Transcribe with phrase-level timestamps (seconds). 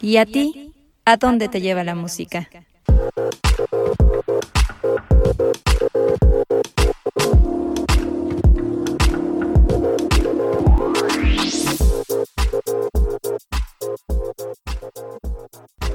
[0.00, 0.72] ¿Y a ti?
[1.04, 2.48] ¿A dónde te lleva la música?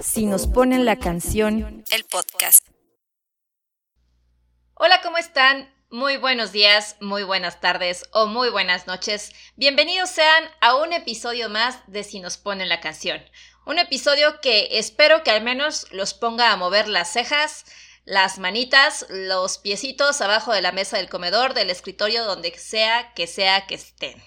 [0.02, 2.68] Si nos ponen la canción, el podcast.
[4.76, 5.75] Hola, ¿cómo están?
[5.92, 9.32] Muy buenos días, muy buenas tardes o muy buenas noches.
[9.56, 13.24] Bienvenidos sean a un episodio más de Si nos ponen la canción.
[13.68, 17.66] Un episodio que espero que al menos los ponga a mover las cejas,
[18.04, 23.28] las manitas, los piecitos abajo de la mesa del comedor, del escritorio, donde sea que
[23.28, 24.22] sea que estén.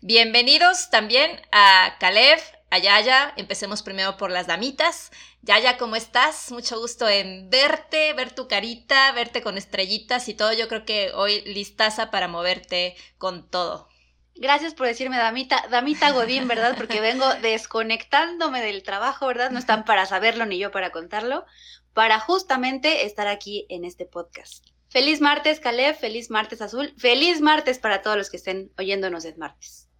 [0.00, 2.38] Bienvenidos también a Caleb,
[2.70, 3.32] a Yaya.
[3.36, 5.10] Empecemos primero por las damitas.
[5.44, 6.50] Yaya, ¿cómo estás?
[6.52, 10.54] Mucho gusto en verte, ver tu carita, verte con estrellitas y todo.
[10.54, 13.86] Yo creo que hoy listaza para moverte con todo.
[14.34, 16.74] Gracias por decirme damita, damita Godín, ¿verdad?
[16.78, 19.50] Porque vengo desconectándome del trabajo, ¿verdad?
[19.50, 21.44] No están para saberlo ni yo para contarlo,
[21.92, 24.66] para justamente estar aquí en este podcast.
[24.88, 29.38] Feliz martes, Caleb, feliz martes azul, feliz martes para todos los que estén oyéndonos en
[29.38, 29.90] martes.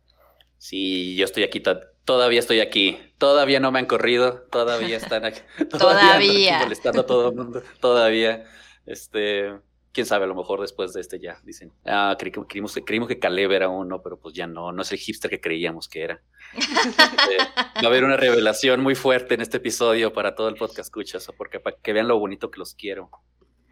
[0.56, 1.60] Sí, yo estoy aquí,
[2.04, 5.40] todavía estoy aquí, todavía no me han corrido, todavía están aquí,
[5.78, 8.44] todavía, molestando a todo el mundo, todavía,
[8.86, 9.54] este,
[9.92, 13.52] quién sabe, a lo mejor después de este ya dicen, ah, creímos, creímos, que Caleb
[13.52, 16.22] era uno, pero pues ya no, no es el hipster que creíamos que era.
[16.56, 20.86] Este, va a haber una revelación muy fuerte en este episodio para todo el podcast
[20.88, 23.10] escuchas, porque para que vean lo bonito que los quiero.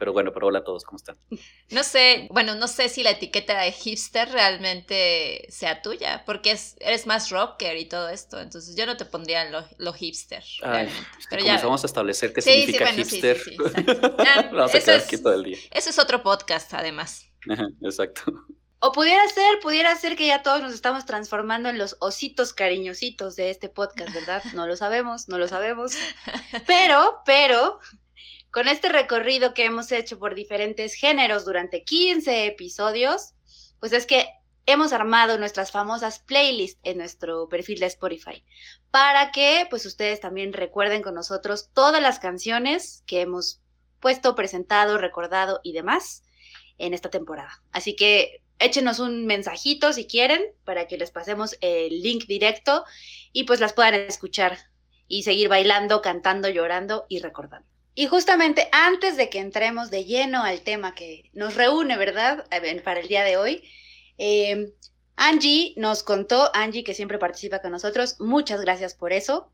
[0.03, 1.17] Pero bueno, pero hola a todos, ¿cómo están?
[1.70, 6.75] No sé, bueno, no sé si la etiqueta de hipster realmente sea tuya, porque es,
[6.81, 10.42] eres más rocker y todo esto, entonces yo no te pondría lo, hipster.
[10.64, 10.89] Ay,
[11.31, 13.39] pero ya vamos a establecer qué significa hipster.
[13.39, 13.56] Sí,
[14.53, 15.59] vamos a quedar aquí todo el día.
[15.70, 17.25] Eso es otro podcast, además.
[17.81, 18.22] exacto.
[18.84, 23.37] O pudiera ser, pudiera ser que ya todos nos estamos transformando en los ositos cariñositos
[23.37, 24.42] de este podcast, ¿verdad?
[24.55, 25.92] No lo sabemos, no lo sabemos.
[26.66, 27.78] Pero, pero,
[28.53, 33.32] con este recorrido que hemos hecho por diferentes géneros durante 15 episodios,
[33.81, 34.28] pues es que
[34.66, 38.44] hemos armado nuestras famosas playlists en nuestro perfil de Spotify
[38.91, 43.60] para que pues ustedes también recuerden con nosotros todas las canciones que hemos
[44.00, 46.22] puesto, presentado, recordado y demás
[46.76, 47.62] en esta temporada.
[47.72, 52.84] Así que échenos un mensajito si quieren para que les pasemos el link directo
[53.32, 54.59] y pues las puedan escuchar
[55.09, 57.72] y seguir bailando, cantando, llorando y recordando.
[57.94, 62.47] Y justamente antes de que entremos de lleno al tema que nos reúne, ¿verdad?
[62.84, 63.62] Para el día de hoy,
[64.16, 64.72] em,
[65.16, 69.52] Angie nos contó, Angie que siempre participa con nosotros, muchas gracias por eso,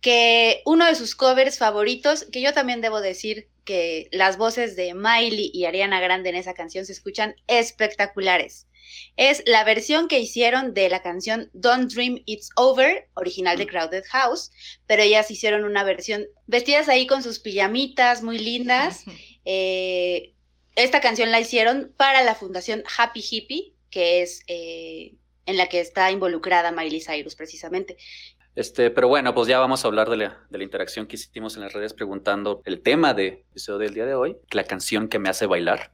[0.00, 4.94] que uno de sus covers favoritos, que yo también debo decir que las voces de
[4.94, 8.66] Miley y Ariana Grande en esa canción se escuchan espectaculares.
[9.16, 14.04] Es la versión que hicieron de la canción Don't Dream It's Over, original de Crowded
[14.10, 14.50] House,
[14.86, 19.04] pero ellas hicieron una versión vestidas ahí con sus pijamitas muy lindas.
[19.46, 20.34] Eh,
[20.76, 25.14] esta canción la hicieron para la fundación Happy Hippie, que es eh,
[25.46, 27.96] en la que está involucrada Miley Cyrus precisamente.
[28.54, 31.56] Este, pero bueno, pues ya vamos a hablar de la, de la interacción que hicimos
[31.56, 35.18] en las redes preguntando el tema de episodio del día de hoy, la canción que
[35.18, 35.92] me hace bailar.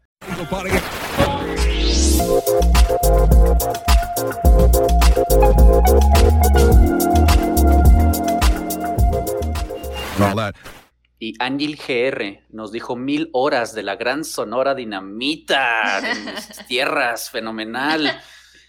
[11.19, 17.31] Y Ángel GR nos dijo mil horas de la gran sonora dinamita de mis tierras,
[17.31, 18.21] fenomenal.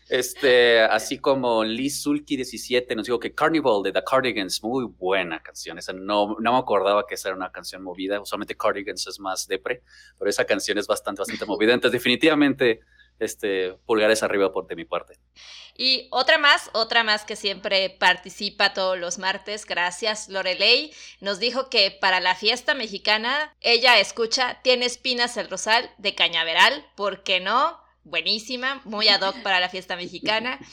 [0.09, 5.41] Este, así como Liz Sulky 17 nos dijo que Carnival de The Cardigans, muy buena
[5.41, 5.77] canción.
[5.77, 8.21] Esa no, no me acordaba que esa era una canción movida.
[8.21, 9.81] Usualmente Cardigans es más depre,
[10.17, 11.73] pero esa canción es bastante, bastante movida.
[11.73, 12.81] Entonces, definitivamente,
[13.19, 15.19] este, pulgares arriba por de mi parte.
[15.75, 21.69] Y otra más, otra más que siempre participa todos los martes, gracias Lorelei, nos dijo
[21.69, 27.39] que para la fiesta mexicana ella escucha Tiene espinas el rosal de Cañaveral, ¿por qué
[27.39, 27.79] no?
[28.07, 30.59] buenísima, muy ad hoc para la fiesta mexicana.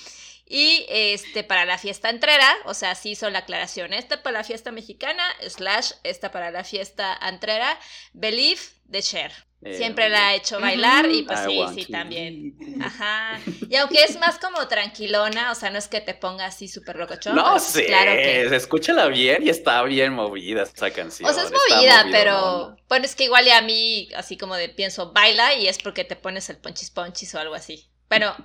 [0.47, 3.95] Y este, para la fiesta entrera, o sea, sí hizo la aclaración.
[3.95, 7.79] Esta para la fiesta mexicana, slash, esta para la fiesta entrera,
[8.13, 9.33] Believe de Cher.
[9.65, 12.55] Eh, Siempre la ha hecho bailar y pues sí, sí, también.
[12.83, 13.41] Ajá.
[13.71, 16.97] Y aunque es más como tranquilona, o sea, no es que te ponga así súper
[16.97, 17.35] locochón.
[17.35, 18.55] No sé, claro que...
[18.55, 21.31] escúchala bien y está bien movida esa canción.
[21.31, 24.69] O sea, es movida, pero bueno, es que igual y a mí, así como de
[24.69, 27.89] pienso, baila y es porque te pones el ponchis ponchis o algo así.
[28.09, 28.37] Pero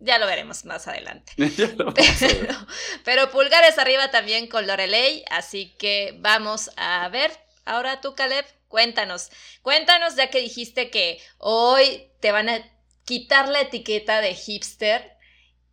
[0.00, 1.32] ya lo veremos más adelante.
[1.56, 1.94] pero,
[3.04, 7.30] pero pulgares arriba también con Lorelei, así que vamos a ver.
[7.64, 9.30] Ahora tú, Caleb, Cuéntanos,
[9.62, 12.60] cuéntanos ya que dijiste que hoy te van a
[13.04, 15.16] quitar la etiqueta de hipster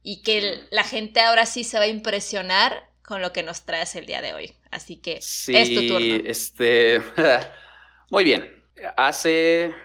[0.01, 3.95] y que la gente ahora sí se va a impresionar con lo que nos traes
[3.95, 4.55] el día de hoy.
[4.71, 6.15] Así que es tu turno.
[6.25, 6.99] Este,
[8.09, 8.65] muy bien.
[8.97, 9.75] Hace,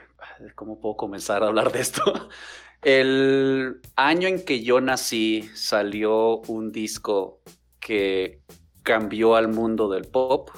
[0.54, 2.30] ¿cómo puedo comenzar a hablar de esto?
[2.80, 7.42] El año en que yo nací salió un disco
[7.78, 8.40] que
[8.82, 10.50] cambió al mundo del pop,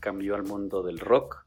[0.00, 1.44] cambió al mundo del rock,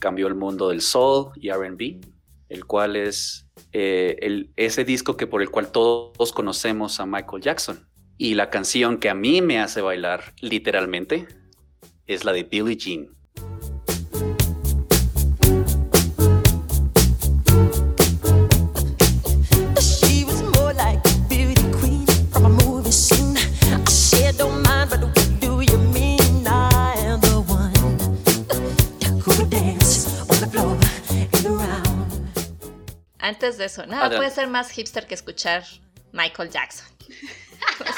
[0.00, 2.00] cambió el mundo del soul y RB,
[2.48, 7.42] el cual es eh, el, ese disco que por el cual todos conocemos a Michael
[7.42, 7.88] Jackson.
[8.16, 11.28] Y la canción que a mí me hace bailar literalmente
[12.06, 13.17] es la de Billie Jean.
[33.58, 35.64] De eso, nada puede ser más hipster que escuchar
[36.12, 36.86] Michael Jackson.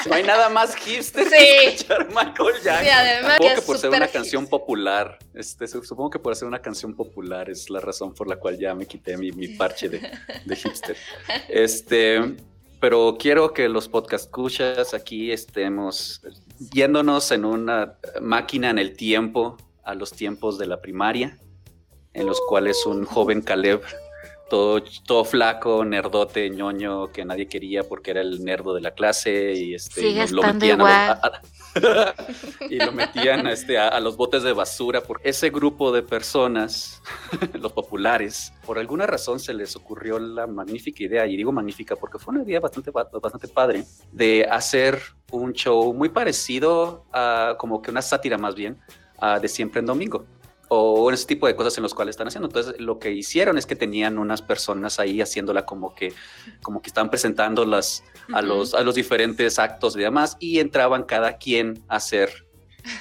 [0.07, 2.85] No hay nada más hipster que escuchar Michael Jackson.
[2.85, 6.61] Sí, además supongo que, por ser una canción popular, este, supongo que por ser una
[6.61, 10.97] canción popular es la razón por la cual ya me quité mi, parche de, hipster.
[11.49, 12.35] Este,
[12.79, 16.21] pero quiero que los podcast escuchas aquí estemos
[16.73, 21.37] yéndonos en una máquina en el tiempo a los tiempos de la primaria,
[22.13, 23.81] en los cuales un joven Caleb
[24.51, 29.75] todo, flaco, nerdote, ñoño, que nadie quería porque era el nerdo de la clase y
[29.75, 31.41] este lo, metían a,
[32.69, 37.01] y lo metían a, este, a, los botes de basura porque ese grupo de personas,
[37.53, 42.19] los populares, por alguna razón se les ocurrió la magnífica idea, y digo magnífica porque
[42.19, 45.01] fue una idea bastante, bastante padre, de hacer
[45.31, 48.77] un show muy parecido a como que una sátira más bien,
[49.39, 50.25] de siempre en domingo
[50.73, 52.47] o ese tipo de cosas en los cuales están haciendo.
[52.47, 56.13] Entonces, lo que hicieron es que tenían unas personas ahí haciéndola como que,
[56.61, 61.03] como que estaban presentando las, a, los, a los diferentes actos y demás, y entraban
[61.03, 62.47] cada quien a hacer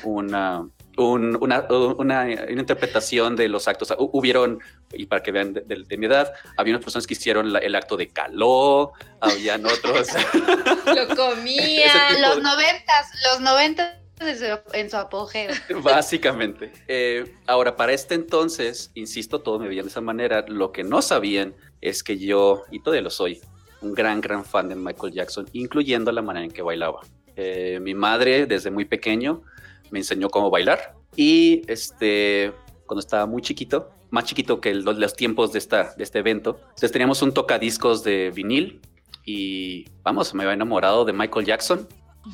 [0.02, 1.64] una, una,
[1.96, 3.94] una, interpretación de los actos.
[3.98, 4.58] hubieron,
[4.92, 8.08] y para que vean de, mi edad, había unas personas que hicieron el acto de
[8.08, 10.08] caló, habían otros.
[10.86, 12.20] Lo comían.
[12.20, 15.50] Los noventas, los noventas en su apogeo.
[15.82, 16.72] Básicamente.
[16.86, 20.44] Eh, ahora, para este entonces, insisto, todo me veían de esa manera.
[20.46, 23.40] Lo que no sabían es que yo, y todavía lo soy,
[23.80, 27.00] un gran, gran fan de Michael Jackson, incluyendo la manera en que bailaba.
[27.36, 29.42] Eh, mi madre, desde muy pequeño,
[29.90, 30.94] me enseñó cómo bailar.
[31.16, 32.52] Y este,
[32.86, 36.92] cuando estaba muy chiquito, más chiquito que los tiempos de, esta, de este evento, entonces
[36.92, 38.80] teníamos un tocadiscos de vinil
[39.24, 41.88] y vamos, me había enamorado de Michael Jackson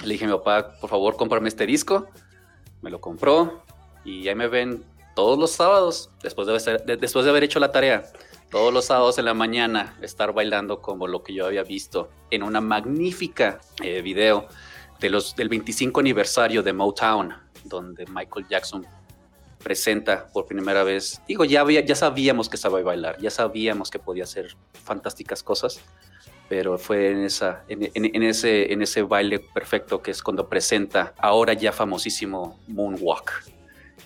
[0.04, 2.08] le dije a mi papá, por favor, cómprame este disco.
[2.82, 3.62] Me lo compró
[4.04, 4.84] y ahí me ven
[5.14, 8.04] todos los sábados, después de, haber hecho la tarea,
[8.50, 12.42] todos los sábados en la mañana, estar bailando como lo que yo había visto en
[12.42, 14.46] una magnífica eh, video
[15.00, 17.32] de los, del 25 aniversario de Motown,
[17.64, 18.86] donde Michael Jackson
[19.62, 21.20] presenta por primera vez.
[21.26, 24.54] Digo, ya, ya sabíamos que sabía bailar, ya sabíamos que podía hacer
[24.84, 25.80] fantásticas cosas,
[26.48, 31.52] pero fue en, esa, en, ese, en ese baile perfecto que es cuando presenta ahora
[31.54, 33.44] ya famosísimo Moonwalk.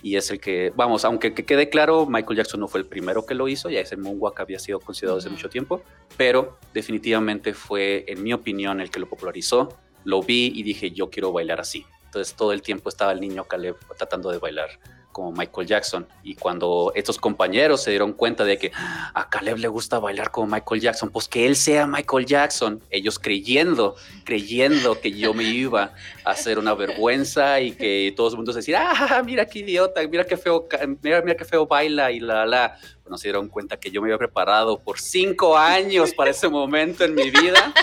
[0.03, 3.25] Y es el que, vamos, aunque que quede claro, Michael Jackson no fue el primero
[3.25, 5.83] que lo hizo, ya ese Moonwalk había sido considerado desde mucho tiempo,
[6.17, 9.77] pero definitivamente fue, en mi opinión, el que lo popularizó.
[10.03, 11.85] Lo vi y dije, yo quiero bailar así.
[12.05, 14.69] Entonces todo el tiempo estaba el niño Caleb tratando de bailar
[15.11, 16.07] como Michael Jackson.
[16.23, 20.31] Y cuando estos compañeros se dieron cuenta de que ah, a Caleb le gusta bailar
[20.31, 25.43] como Michael Jackson, pues que él sea Michael Jackson, ellos creyendo, creyendo que yo me
[25.43, 29.59] iba a hacer una vergüenza y que todo el mundo se decía, ah, mira qué
[29.59, 30.67] idiota, mira qué feo,
[31.01, 32.77] mira, mira qué feo baila y la, la.
[33.03, 37.03] Bueno, se dieron cuenta que yo me había preparado por cinco años para ese momento
[37.03, 37.73] en mi vida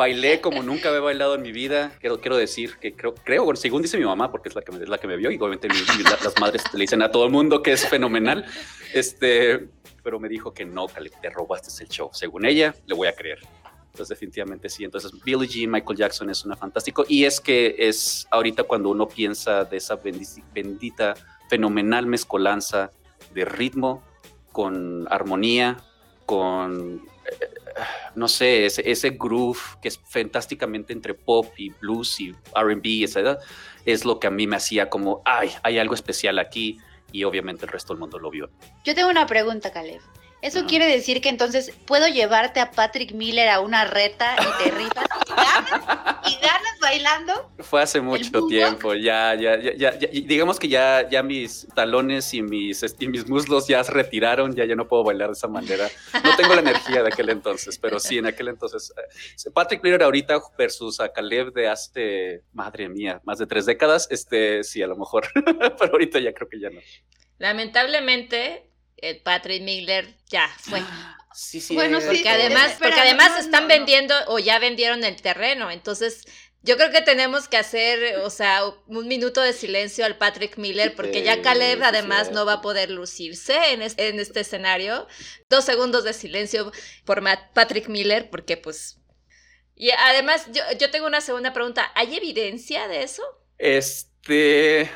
[0.00, 1.92] bailé como nunca había bailado en mi vida.
[2.00, 4.82] Quiero, quiero decir que creo, creo, según dice mi mamá, porque es la que me,
[4.82, 7.62] es la que me vio, y obviamente las madres le dicen a todo el mundo
[7.62, 8.46] que es fenomenal.
[8.94, 9.68] Este,
[10.02, 12.08] pero me dijo que no, que te robaste el show.
[12.14, 13.40] Según ella, le voy a creer.
[13.88, 14.84] Entonces, definitivamente sí.
[14.84, 17.04] Entonces, Billie Jean, Michael Jackson es una fantástico.
[17.06, 19.96] Y es que es ahorita cuando uno piensa de esa
[20.54, 21.14] bendita,
[21.50, 22.90] fenomenal mezcolanza
[23.34, 24.02] de ritmo
[24.50, 25.76] con armonía,
[26.24, 27.02] con
[28.14, 33.38] no sé, ese, groove que es fantásticamente entre pop y blues y RB, esa edad,
[33.84, 36.78] es lo que a mí me hacía como, ay, hay algo especial aquí
[37.12, 38.50] y obviamente el resto del mundo lo vio.
[38.84, 40.00] Yo tengo una pregunta, Caleb.
[40.42, 44.70] ¿Eso quiere decir que entonces puedo llevarte a Patrick Miller a una reta y te
[44.70, 46.90] rifas y ganas, y ganas bailando?
[46.90, 47.50] bailando?
[47.60, 52.42] Fue hace mucho tiempo, ya, ya, ya, ya, digamos que ya, ya mis talones y
[52.42, 55.88] mis, y mis muslos ya se retiraron, ya, ya no puedo bailar de esa manera.
[56.24, 58.92] No tengo la energía de aquel entonces, pero sí, en aquel entonces.
[58.96, 64.08] Eh, Patrick Miller ahorita versus a Caleb de hace, madre mía, más de tres décadas,
[64.10, 65.28] este, sí, a lo mejor,
[65.78, 66.80] pero ahorita ya creo que ya no.
[67.38, 68.69] Lamentablemente,
[69.02, 70.82] eh, Patrick Miller ya fue.
[71.32, 71.74] Sí, sí.
[71.74, 76.24] Bueno, porque además, porque además están vendiendo o ya vendieron el terreno, entonces
[76.62, 80.94] yo creo que tenemos que hacer, o sea, un minuto de silencio al Patrick Miller,
[80.94, 85.06] porque ya Caleb además no va a poder lucirse en este, en este escenario.
[85.48, 86.70] Dos segundos de silencio
[87.06, 87.22] por
[87.54, 88.98] Patrick Miller, porque pues...
[89.74, 91.90] Y además, yo, yo tengo una segunda pregunta.
[91.94, 93.22] ¿Hay evidencia de eso?
[93.56, 94.90] Este...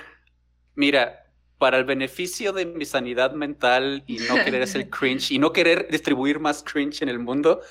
[0.75, 1.24] Mira,
[1.64, 5.88] para el beneficio de mi sanidad mental y no querer hacer cringe y no querer
[5.90, 7.62] distribuir más cringe en el mundo,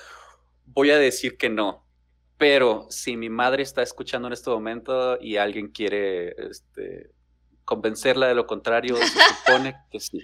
[0.66, 1.86] voy a decir que no.
[2.36, 7.12] Pero si mi madre está escuchando en este momento y alguien quiere este,
[7.64, 9.04] convencerla de lo contrario, se
[9.46, 10.20] supone que sí.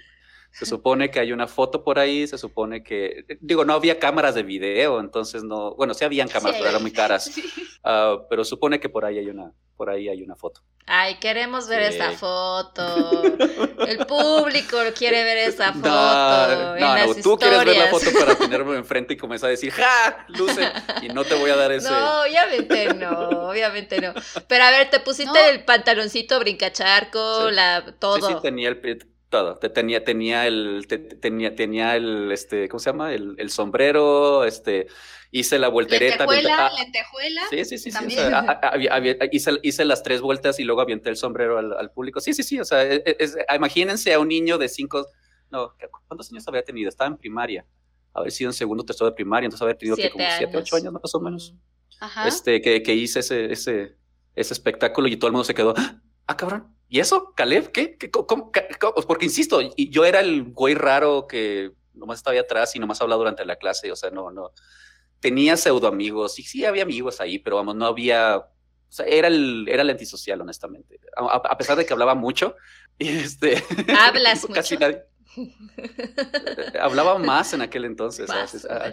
[0.52, 4.34] Se supone que hay una foto por ahí, se supone que, digo, no había cámaras
[4.34, 7.30] de video, entonces no, bueno, sí habían cámaras, pero eran muy caras.
[7.82, 10.60] Ah, pero supone que por ahí hay una, por ahí hay una foto.
[10.86, 13.22] Ay, queremos ver esa foto.
[13.88, 15.88] El público quiere ver esa foto.
[15.88, 19.72] No, no, no tú quieres ver la foto para tenerme enfrente y comenzar a decir,
[19.72, 20.26] ¡ja!
[20.28, 20.70] Luce.
[21.00, 21.88] Y no te voy a dar ese.
[21.88, 24.12] No, obviamente no, obviamente no.
[24.46, 28.16] Pero a ver, te pusiste el pantaloncito brincacharco, la, todo.
[28.16, 28.78] Sí, sí, tenía el
[29.30, 29.56] todo.
[29.56, 30.86] Te tenía, tenía el,
[31.20, 33.14] tenía, tenía el, este, ¿cómo se llama?
[33.14, 34.88] El, el sombrero, este,
[35.30, 36.26] hice la voltereta.
[36.26, 37.42] Lentejuela, ah, lentejuela.
[37.48, 37.90] Sí, sí, sí.
[39.32, 42.20] hice, hice, las tres vueltas y luego avienté el sombrero al, público.
[42.20, 42.60] Sí, sí, sí.
[42.60, 45.06] O sea, e, e, imagínense a un niño de cinco,
[45.50, 45.74] no,
[46.08, 46.88] ¿cuántos años habría tenido?
[46.88, 47.64] Estaba en primaria.
[48.12, 50.92] Haber sido en segundo tercero de primaria, entonces haber tenido que como siete, ocho años
[50.92, 51.54] más o menos.
[52.00, 52.26] Ajá.
[52.26, 53.96] Este, que, que hice ese, ese,
[54.34, 56.00] ese espectáculo y todo el mundo se quedó, ah,
[56.36, 57.32] cabrón ¿Y eso?
[57.36, 57.70] ¿Caleb?
[57.70, 57.96] ¿Qué?
[57.96, 58.50] ¿Qué cómo,
[59.06, 63.18] Porque insisto, yo era el güey raro que nomás estaba ahí atrás y nomás hablaba
[63.18, 64.50] durante la clase, o sea, no, no.
[65.20, 68.38] Tenía pseudo amigos, y sí había amigos ahí, pero vamos, no había.
[68.38, 70.98] O sea, era el, era el antisocial, honestamente.
[71.16, 72.56] A, pesar de que hablaba mucho,
[72.98, 73.62] este.
[73.96, 74.54] Hablas mucho.
[74.54, 75.04] Casi nadie.
[76.80, 78.30] Hablaba más en aquel entonces,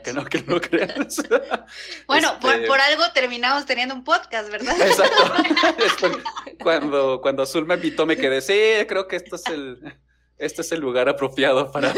[0.04, 1.18] que no, que no creas.
[2.08, 4.76] Bueno, este por, algo terminamos teniendo un podcast, ¿verdad?
[4.82, 6.20] Exacto.
[6.62, 9.98] cuando, cuando Azul me invitó, me quedé, sí, creo que esto es el,
[10.38, 11.94] este es el lugar apropiado para,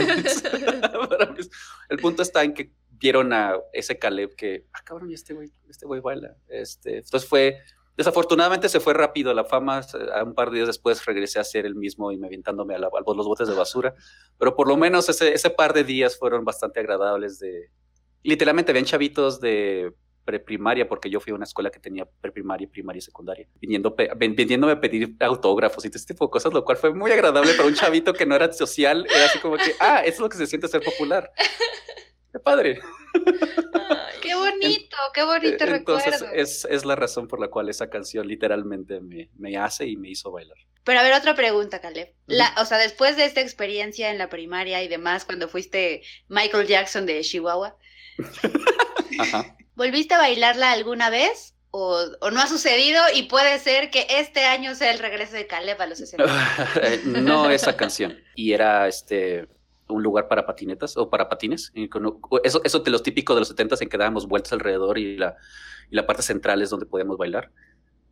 [1.90, 5.86] El punto está en que vieron a ese Caleb que, ah, cabrón, este güey, este
[5.86, 6.36] güey baila.
[6.48, 7.62] Este, entonces fue
[8.00, 9.82] Desafortunadamente se fue rápido la fama.
[10.24, 12.90] Un par de días después regresé a ser el mismo y me aventándome a, la,
[13.06, 13.94] los botes de basura.
[14.38, 17.40] Pero por lo menos ese, ese par de días fueron bastante agradables.
[17.40, 17.70] De
[18.24, 23.00] literalmente ven chavitos de preprimaria, porque yo fui a una escuela que tenía preprimaria, primaria
[23.00, 26.94] y secundaria, viniendo, viniéndome a pedir autógrafos y este tipo de cosas, lo cual fue
[26.94, 29.06] muy agradable para un chavito que no era social.
[29.14, 31.30] Era así como que, ah, eso es lo que se siente ser popular.
[32.32, 32.80] Qué padre.
[34.22, 39.00] qué bonito, qué bonito Entonces, Es, es la razón por la cual esa canción literalmente
[39.00, 40.58] me, me hace y me hizo bailar.
[40.84, 42.14] Pero a ver, otra pregunta, Caleb.
[42.28, 46.68] La, o sea, después de esta experiencia en la primaria y demás, cuando fuiste Michael
[46.68, 47.78] Jackson de Chihuahua,
[49.76, 51.56] ¿volviste a bailarla alguna vez?
[51.72, 55.46] O, o, no ha sucedido y puede ser que este año sea el regreso de
[55.46, 56.36] Caleb a los escenarios.
[57.06, 58.20] no esa canción.
[58.34, 59.48] Y era este
[59.90, 61.74] un lugar para patinetas o para patines.
[62.44, 65.36] Eso, eso de los típicos de los 70 en que dábamos vueltas alrededor y la,
[65.90, 67.52] y la parte central es donde podíamos bailar.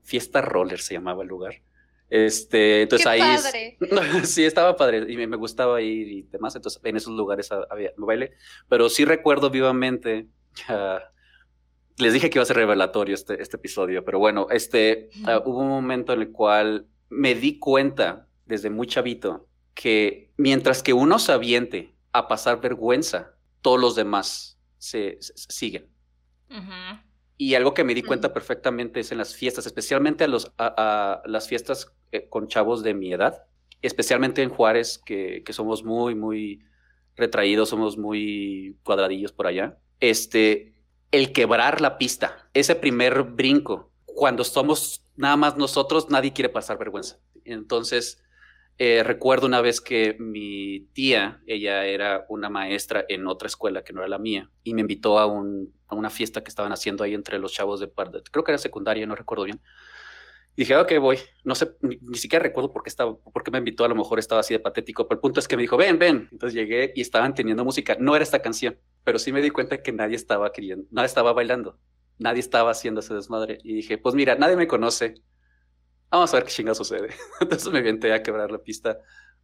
[0.03, 1.61] Fiesta Roller se llamaba el lugar.
[2.09, 3.21] Este, entonces ahí
[4.23, 6.55] sí estaba padre y me, gustaba ir y demás.
[6.55, 8.33] Entonces en esos lugares había baile,
[8.69, 10.27] pero sí recuerdo vivamente.
[11.97, 15.59] les dije que iba a ser revelatorio este, este episodio, pero bueno, este ah, hubo
[15.59, 21.19] un momento en el cual me di cuenta desde muy chavito que mientras que uno
[21.19, 25.87] se aviente a pasar vergüenza, todos los demás se, siguen.
[27.37, 31.21] Y algo que me di cuenta perfectamente es en las fiestas, especialmente a, los, a,
[31.25, 33.43] las fiestas eh, con chavos de mi edad,
[33.83, 36.63] especialmente en Juárez, que, que, somos muy, muy
[37.15, 39.77] retraídos, somos muy cuadradillos por allá.
[39.99, 40.73] Este,
[41.11, 46.79] el quebrar la pista, ese primer brinco, cuando somos nada más nosotros, nadie quiere pasar
[46.79, 47.19] vergüenza.
[47.45, 48.23] Entonces,
[48.79, 53.93] eh, recuerdo una vez que mi tía, ella era una maestra en otra escuela que
[53.93, 57.39] no era la mía, y me invitó a, una fiesta que estaban haciendo ahí entre
[57.39, 57.91] los chavos de,
[58.31, 59.61] creo que era secundaria, no recuerdo bien.
[60.57, 61.19] Y dije, ok, voy.
[61.43, 64.17] No sé, ni, siquiera recuerdo por qué, estaba, por qué me invitó, a lo mejor
[64.17, 66.29] estaba así de patético, pero el punto es que me dijo, ven, ven.
[66.31, 67.95] Entonces llegué y estaban teniendo música.
[67.99, 71.31] No era esta canción, pero sí me di cuenta que nadie estaba queriendo, nadie estaba
[71.31, 71.79] bailando.
[72.17, 73.59] nadie estaba haciendo ese desmadre.
[73.63, 75.21] Y dije, pues mira, nadie me conoce.
[76.09, 77.09] Vamos a ver qué chinga sucede.
[77.41, 78.99] Entonces me inventé a quebrar la pista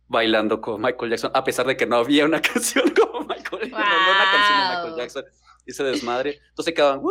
[0.08, 3.78] bailando con Michael Jackson, a pesar de que no había una canción como Michael, no,
[3.78, 5.26] una canción de Michael Jackson.
[5.66, 6.40] Ese desmadre.
[6.50, 7.02] Entonces quedaban,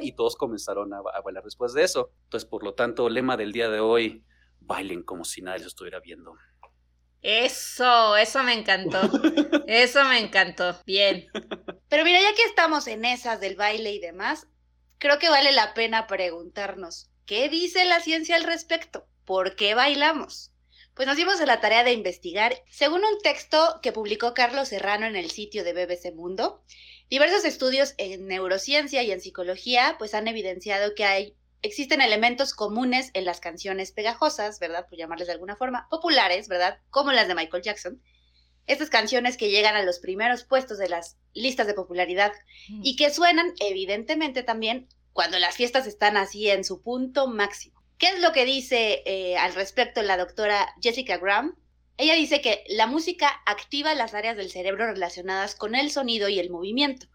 [0.00, 2.10] y todos comenzaron a, a bailar después de eso.
[2.24, 4.24] Entonces, por lo tanto, lema del día de hoy,
[4.60, 6.34] bailen como si nadie los estuviera viendo.
[7.22, 9.00] Eso, eso me encantó.
[9.66, 10.76] Eso me encantó.
[10.86, 11.26] Bien.
[11.88, 14.46] Pero mira, ya que estamos en esas del baile y demás,
[14.98, 19.06] creo que vale la pena preguntarnos, ¿qué dice la ciencia al respecto?
[19.24, 20.52] ¿Por qué bailamos?
[20.94, 22.62] Pues nos dimos a la tarea de investigar.
[22.70, 26.62] Según un texto que publicó Carlos Serrano en el sitio de BBC Mundo,
[27.10, 33.10] diversos estudios en neurociencia y en psicología pues han evidenciado que hay existen elementos comunes
[33.14, 34.86] en las canciones pegajosas, ¿verdad?
[34.88, 36.78] Por llamarles de alguna forma, populares, ¿verdad?
[36.90, 38.00] Como las de Michael Jackson.
[38.66, 42.32] Estas canciones que llegan a los primeros puestos de las listas de popularidad
[42.68, 47.82] y que suenan, evidentemente, también cuando las fiestas están así en su punto máximo.
[47.98, 51.56] ¿Qué es lo que dice eh, al respecto la doctora Jessica Graham?
[51.96, 56.38] Ella dice que la música activa las áreas del cerebro relacionadas con el sonido y
[56.38, 57.08] el movimiento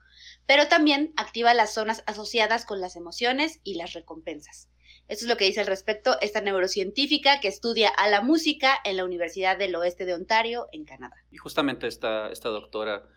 [0.45, 4.69] pero también activa las zonas asociadas con las emociones y las recompensas.
[5.07, 8.97] Esto es lo que dice al respecto esta neurocientífica que estudia a la música en
[8.97, 11.15] la Universidad del Oeste de Ontario, en Canadá.
[11.31, 13.07] Y justamente esta, esta doctora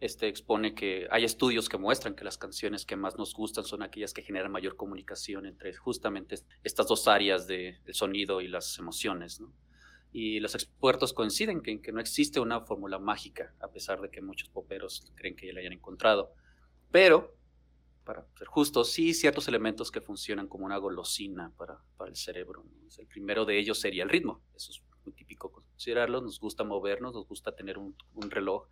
[0.00, 3.82] este, expone que hay estudios que muestran que las canciones que más nos gustan son
[3.82, 9.42] aquellas que generan mayor comunicación entre justamente estas dos áreas del sonido y las emociones.
[10.12, 14.22] Y los expertos coinciden en que no existe una fórmula mágica, a pesar de que
[14.22, 16.34] muchos poperos creen que ya la hayan encontrado.
[16.90, 17.36] Pero,
[18.04, 22.64] para ser justo, sí ciertos elementos que funcionan como una golosina para, para el cerebro.
[22.98, 24.42] El primero de ellos sería el ritmo.
[24.56, 26.20] Eso es muy típico considerarlo.
[26.20, 27.94] Nos gusta movernos, nos gusta tener un,
[28.28, 28.66] reloj.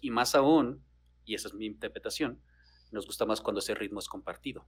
[0.00, 0.84] Y más aún,
[1.24, 2.42] y esa es mi interpretación,
[2.92, 4.66] nos gusta más cuando ese ritmo es compartido,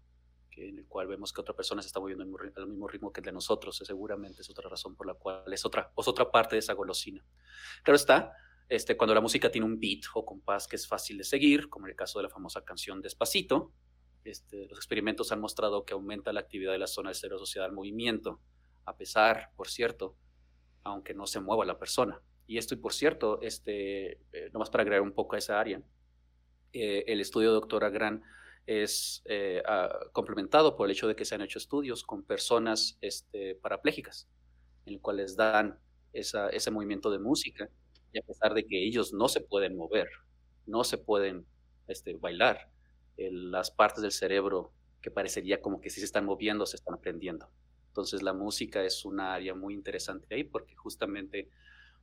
[0.50, 2.24] que en el cual vemos que otra persona se está moviendo
[2.56, 3.76] al mismo ritmo que el de nosotros.
[3.76, 7.24] Seguramente es otra razón por la cual es otra, es otra parte de esa golosina.
[7.82, 8.32] Claro está,
[8.68, 11.86] este, cuando la música tiene un beat o compás que es fácil de seguir, como
[11.86, 13.72] en el caso de la famosa canción Despacito,
[14.24, 17.66] este, los experimentos han mostrado que aumenta la actividad de la zona del cerebro asociada
[17.66, 18.40] al movimiento,
[18.84, 20.16] a pesar, por cierto,
[20.82, 22.20] aunque no se mueva la persona.
[22.48, 25.82] Y esto, y por cierto, este, eh, nomás para agregar un poco a esa área,
[26.72, 28.22] eh, el estudio de doctora Gran
[28.66, 29.62] es eh,
[30.12, 34.28] complementado por el hecho de que se han hecho estudios con personas este, parapléjicas,
[34.86, 35.78] en el cual les dan
[36.12, 37.68] ese movimiento de música
[38.12, 40.08] y a pesar de que ellos no se pueden mover,
[40.66, 41.46] no se pueden
[41.86, 42.70] este, bailar,
[43.16, 47.50] las partes del cerebro que parecería como que sí se están moviendo, se están aprendiendo.
[47.88, 51.50] Entonces la música es una área muy interesante ahí porque justamente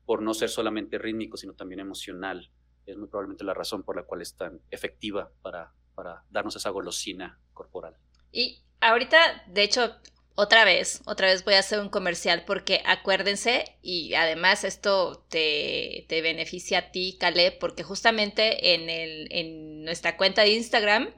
[0.05, 2.51] por no ser solamente rítmico, sino también emocional,
[2.85, 6.69] es muy probablemente la razón por la cual es tan efectiva para, para darnos esa
[6.69, 7.95] golosina corporal.
[8.31, 9.95] Y ahorita, de hecho,
[10.35, 16.05] otra vez, otra vez voy a hacer un comercial porque acuérdense y además esto te,
[16.09, 21.09] te beneficia a ti, Caleb, porque justamente en, el, en nuestra cuenta de Instagram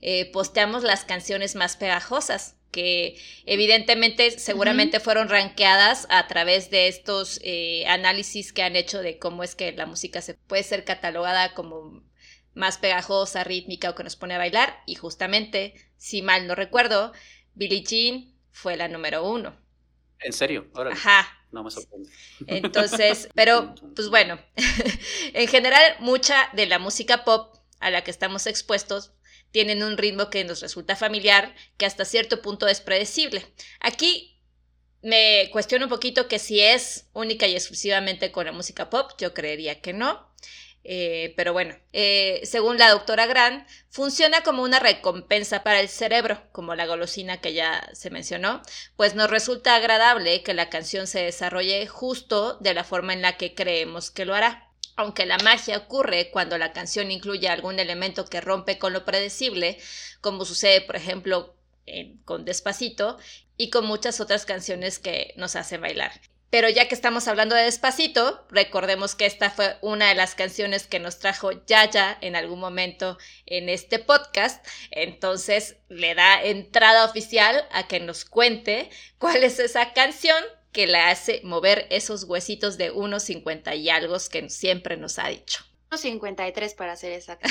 [0.00, 7.40] eh, posteamos las canciones más pegajosas que evidentemente seguramente fueron rankeadas a través de estos
[7.42, 11.54] eh, análisis que han hecho de cómo es que la música se puede ser catalogada
[11.54, 12.04] como
[12.54, 17.12] más pegajosa, rítmica o que nos pone a bailar y justamente, si mal no recuerdo,
[17.54, 19.56] Billie Jean fue la número uno.
[20.20, 20.70] ¿En serio?
[20.92, 21.26] Ajá.
[21.50, 22.08] No me sorprende.
[22.46, 24.38] Entonces, pero pues bueno,
[25.32, 29.14] en general mucha de la música pop a la que estamos expuestos
[29.50, 33.44] tienen un ritmo que nos resulta familiar, que hasta cierto punto es predecible.
[33.80, 34.38] Aquí
[35.02, 39.34] me cuestiono un poquito que si es única y exclusivamente con la música pop, yo
[39.34, 40.28] creería que no.
[40.84, 46.42] Eh, pero bueno, eh, según la doctora Gran, funciona como una recompensa para el cerebro,
[46.52, 48.62] como la golosina que ya se mencionó,
[48.96, 53.36] pues nos resulta agradable que la canción se desarrolle justo de la forma en la
[53.36, 54.67] que creemos que lo hará.
[54.96, 59.78] Aunque la magia ocurre cuando la canción incluye algún elemento que rompe con lo predecible,
[60.20, 61.54] como sucede por ejemplo
[62.24, 63.18] con Despacito
[63.56, 66.12] y con muchas otras canciones que nos hacen bailar.
[66.50, 70.86] Pero ya que estamos hablando de Despacito, recordemos que esta fue una de las canciones
[70.86, 74.66] que nos trajo Yaya en algún momento en este podcast.
[74.90, 80.98] Entonces le da entrada oficial a que nos cuente cuál es esa canción que le
[80.98, 85.64] hace mover esos huesitos de 1,50 y algo que siempre nos ha dicho.
[85.90, 87.50] 1.53 para ser exactos.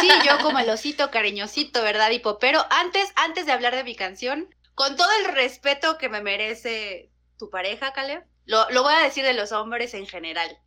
[0.00, 2.38] sí, yo como el osito cariñosito, ¿verdad, Hipo?
[2.38, 7.10] Pero antes, antes de hablar de mi canción, con todo el respeto que me merece
[7.38, 8.24] tu pareja, Caleb.
[8.46, 10.58] Lo, voy a decir de los hombres en general.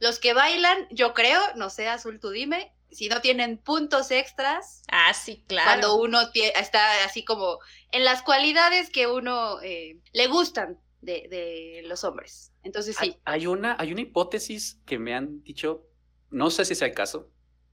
[0.00, 4.82] Los que bailan, yo creo, no sé, Azul, tú dime, si no tienen puntos extras.
[4.90, 5.68] Ah, sí, claro.
[5.68, 7.60] Cuando uno está así como
[7.92, 12.52] en las cualidades que uno eh, le gustan de, los hombres.
[12.62, 13.16] Entonces sí.
[13.24, 15.86] Hay, una, hay una hipótesis que me han dicho,
[16.30, 17.30] no sé si sea el caso,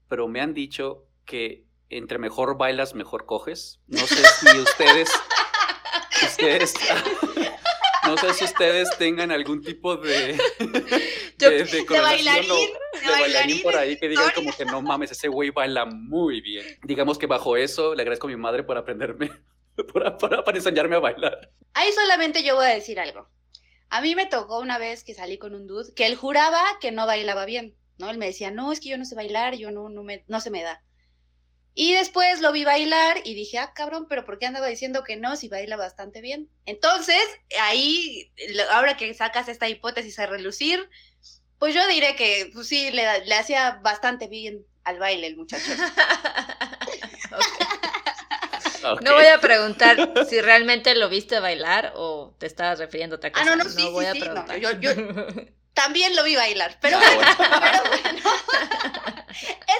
[0.08, 3.80] pero me han dicho que entre mejor bailas, mejor coges.
[3.86, 5.10] No sé si ustedes,
[6.22, 6.74] ustedes
[8.06, 10.36] no sé si ustedes tengan algún tipo de,
[11.38, 12.68] de, de, bailarín,
[13.04, 16.64] de bailarín por ahí que digan como que no mames, ese güey baila muy bien.
[16.84, 19.30] Digamos que bajo eso le agradezco a mi madre por aprenderme,
[19.92, 21.50] por, para enseñarme a bailar.
[21.74, 23.28] Ahí solamente yo voy a decir algo.
[23.88, 26.90] A mí me tocó una vez que salí con un dude que él juraba que
[26.92, 28.10] no bailaba bien, ¿no?
[28.10, 30.40] Él me decía, no, es que yo no sé bailar, yo no, no, me, no
[30.40, 30.82] se me da.
[31.78, 35.16] Y después lo vi bailar y dije, ah, cabrón, pero ¿por qué andaba diciendo que
[35.16, 36.48] no si baila bastante bien?
[36.64, 37.22] Entonces,
[37.60, 38.32] ahí,
[38.70, 40.88] ahora que sacas esta hipótesis a relucir,
[41.58, 45.70] pues yo diré que, pues sí, le, hacía bastante bien al baile el muchacho.
[49.02, 53.32] No voy a preguntar si realmente lo viste bailar o te estabas refiriendo a otra
[53.32, 53.44] cosa.
[53.44, 54.58] Ah, no, no, sí, no voy a preguntar.
[54.58, 54.70] yo,
[55.74, 58.30] también lo vi bailar, pero bueno, pero bueno.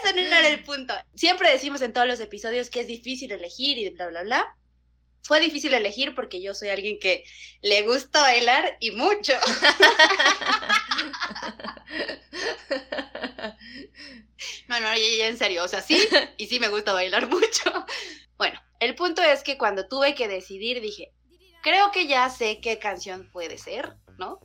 [0.02, 0.94] Ese no era el punto.
[1.14, 4.56] Siempre decimos en todos los episodios que es difícil elegir y bla, bla, bla.
[5.22, 7.24] Fue difícil elegir porque yo soy alguien que
[7.62, 9.32] le gusta bailar y mucho.
[14.68, 17.86] No, no, ya, en serio, o sea, sí, y sí me gusta bailar mucho.
[18.80, 21.12] El punto es que cuando tuve que decidir dije,
[21.62, 24.38] creo que ya sé qué canción puede ser, ¿no?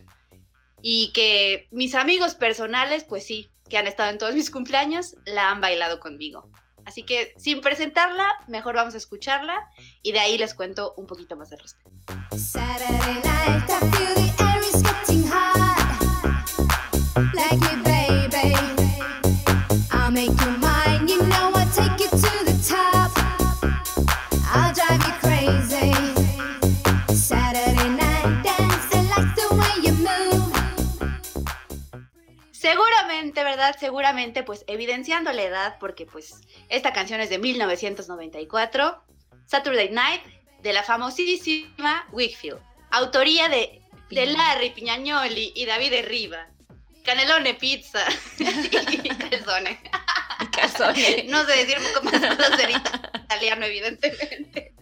[0.82, 5.52] Y que mis amigos personales, pues sí, que han estado en todos mis cumpleaños, la
[5.52, 6.50] han bailado conmigo.
[6.86, 9.70] Así que sin presentarla, mejor vamos a escucharla
[10.02, 11.92] y de ahí les cuento un poquito más del respecto.
[33.30, 33.76] ¿Verdad?
[33.80, 39.04] Seguramente, pues evidenciando la edad, porque pues esta canción es de 1994,
[39.46, 40.22] Saturday Night,
[40.62, 42.60] de la famosísima Wickfield,
[42.92, 46.48] autoría de, de Larry Piñagnoli y David Riva,
[47.04, 48.04] Canelone Pizza
[48.40, 49.82] y Calzone.
[50.52, 51.26] Calzone.
[51.30, 52.30] no sé decir cómo más
[53.24, 54.74] italiano, evidentemente.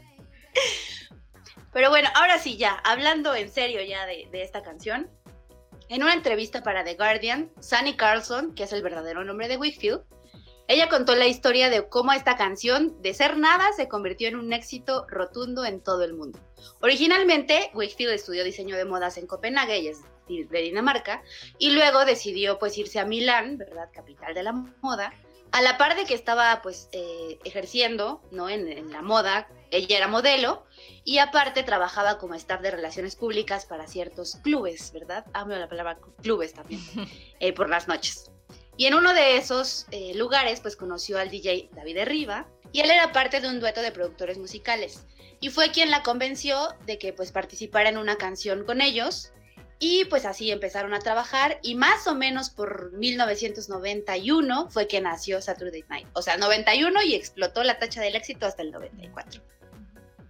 [1.72, 5.10] Pero bueno, ahora sí ya, hablando en serio ya de, de esta canción,
[5.90, 10.04] en una entrevista para The Guardian, Sunny Carlson, que es el verdadero nombre de Wickfield,
[10.68, 14.54] ella contó la historia de cómo esta canción, de ser nada, se convirtió en un
[14.54, 16.40] éxito rotundo en todo el mundo.
[16.82, 21.24] Originalmente, Wickfield estudió diseño de modas en Copenhague, y es de Dinamarca,
[21.58, 23.90] y luego decidió pues irse a Milán, ¿verdad?
[23.92, 25.12] Capital de la moda,
[25.52, 28.50] a la par de que estaba pues eh, ejerciendo, ¿no?
[28.50, 30.64] en la moda ella era modelo
[31.04, 35.26] y aparte trabajaba como staff de relaciones públicas para ciertos clubes, ¿verdad?
[35.34, 36.82] Amo la palabra clubes también,
[37.40, 38.32] eh, por las noches.
[38.78, 42.90] Y en uno de esos eh, lugares, pues conoció al DJ David Riva y él
[42.90, 45.06] era parte de un dueto de productores musicales.
[45.42, 49.32] Y fue quien la convenció de que pues participara en una canción con ellos.
[49.80, 55.42] Y pues así empezaron a trabajar y más o menos por 1991 fue que nació
[55.42, 56.08] Saturday Night.
[56.14, 59.42] O sea, 91 y explotó la tacha del éxito hasta el 94.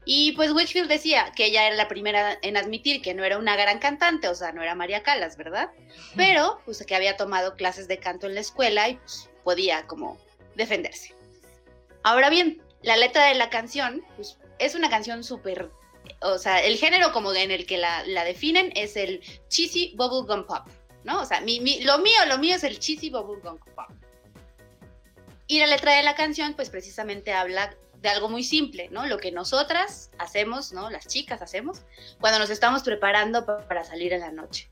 [0.05, 3.55] Y pues Witchfield decía que ella era la primera en admitir que no era una
[3.55, 5.69] gran cantante, o sea, no era María Calas, ¿verdad?
[6.15, 10.17] Pero pues que había tomado clases de canto en la escuela y pues podía como
[10.55, 11.15] defenderse.
[12.03, 15.69] Ahora bien, la letra de la canción pues, es una canción súper,
[16.21, 20.67] o sea, el género como en el que la, definen es el cheesy bubblegum pop,
[21.03, 21.21] ¿no?
[21.21, 23.89] O sea, mi, lo mío, lo mío es el cheesy bubblegum pop.
[25.47, 29.05] Y la letra de la canción pues precisamente habla de algo muy simple, ¿no?
[29.05, 30.89] Lo que nosotras hacemos, ¿no?
[30.89, 31.81] Las chicas hacemos
[32.19, 34.69] cuando nos estamos preparando para salir en la noche.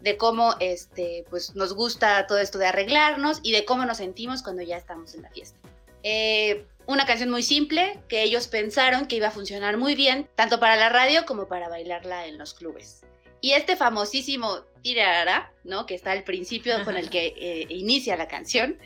[0.00, 4.42] De cómo, este, pues nos gusta todo esto de arreglarnos y de cómo nos sentimos
[4.42, 5.58] cuando ya estamos en la fiesta.
[6.02, 10.60] Eh, una canción muy simple que ellos pensaron que iba a funcionar muy bien, tanto
[10.60, 13.02] para la radio como para bailarla en los clubes.
[13.40, 15.86] Y este famosísimo tirará, ¿no?
[15.86, 18.78] Que está al principio con el que eh, inicia la canción,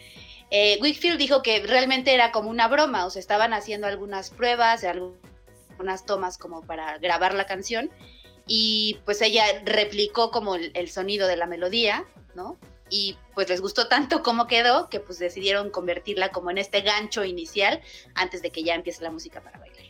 [0.51, 4.83] eh, Wickfield dijo que realmente era como una broma, o sea, estaban haciendo algunas pruebas,
[4.83, 7.91] algunas tomas como para grabar la canción,
[8.47, 12.59] y pues ella replicó como el, sonido de la melodía, ¿no?
[12.91, 17.25] Y pues les gustó tanto cómo quedó que pues decidieron convertirla como en este gancho
[17.25, 17.81] inicial
[18.15, 19.81] antes de que ya empiece la música para bailar.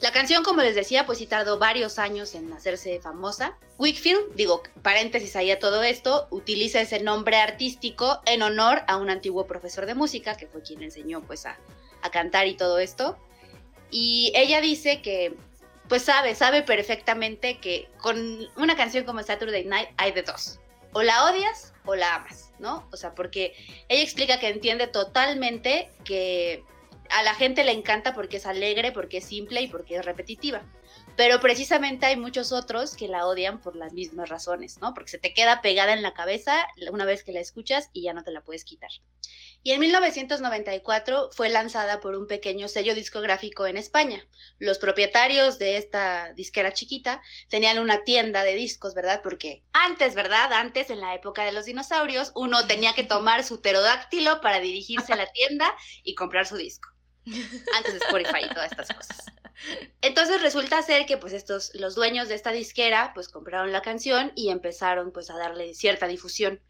[0.00, 3.58] La canción, como les decía, pues sí tardó varios años en hacerse famosa.
[3.78, 9.10] Wickfield, digo, paréntesis ahí a todo esto, utiliza ese nombre artístico en honor a un
[9.10, 11.58] antiguo profesor de música, que fue quien enseñó pues a,
[12.02, 13.18] a cantar y todo esto.
[13.90, 15.34] Y ella dice que,
[15.88, 20.60] pues sabe, sabe perfectamente que con una canción como Saturday Night hay de dos.
[20.98, 22.88] O la odias o la amas, ¿no?
[22.90, 23.54] O sea, porque
[23.88, 26.64] ella explica que entiende totalmente que
[27.08, 30.64] a la gente le encanta porque es alegre, porque es simple y porque es repetitiva.
[31.18, 34.94] Pero precisamente hay muchos otros que la odian por las mismas razones, ¿no?
[34.94, 38.12] Porque se te queda pegada en la cabeza una vez que la escuchas y ya
[38.12, 38.92] no te la puedes quitar.
[39.64, 44.24] Y en 1994 fue lanzada por un pequeño sello discográfico en España.
[44.60, 49.20] Los propietarios de esta disquera chiquita tenían una tienda de discos, ¿verdad?
[49.20, 50.52] Porque antes, ¿verdad?
[50.52, 55.14] Antes, en la época de los dinosaurios, uno tenía que tomar su pterodáctilo para dirigirse
[55.14, 56.90] a la tienda y comprar su disco
[57.76, 59.26] antes de Spotify y todas estas cosas.
[60.02, 64.32] Entonces resulta ser que pues estos, los dueños de esta disquera pues compraron la canción
[64.34, 66.60] y empezaron pues a darle cierta difusión.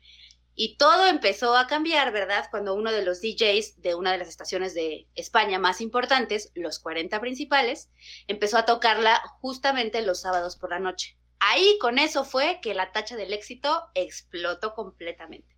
[0.61, 2.47] Y todo empezó a cambiar, ¿verdad?
[2.51, 6.81] Cuando uno de los DJs de una de las estaciones de España más importantes, los
[6.81, 7.91] 40 principales,
[8.27, 11.17] empezó a tocarla justamente los sábados por la noche.
[11.39, 15.58] Ahí con eso fue que la tacha del éxito explotó completamente.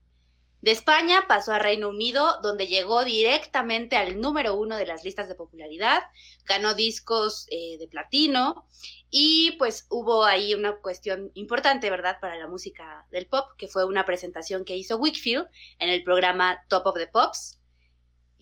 [0.61, 5.29] De España pasó a Reino Unido, donde llegó directamente al número uno de las listas
[5.29, 6.03] de popularidad,
[6.45, 8.67] ganó discos eh, de platino
[9.09, 13.85] y pues hubo ahí una cuestión importante, ¿verdad?, para la música del pop, que fue
[13.85, 17.60] una presentación que hizo Wickfield en el programa Top of the Pops,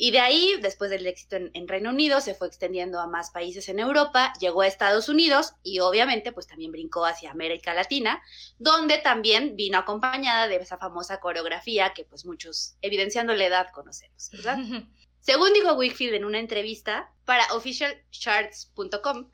[0.01, 3.69] y de ahí, después del éxito en, Reino Unido, se fue extendiendo a más países
[3.69, 8.23] en Europa, llegó a Estados Unidos y obviamente pues también brincó hacia América Latina,
[8.61, 14.31] donde también vino acompañada de esa famosa coreografía que pues muchos, evidenciando la edad, conocemos,
[14.31, 14.59] ¿verdad?
[15.21, 19.31] Según dijo Wickfield en una entrevista para officialcharts.com,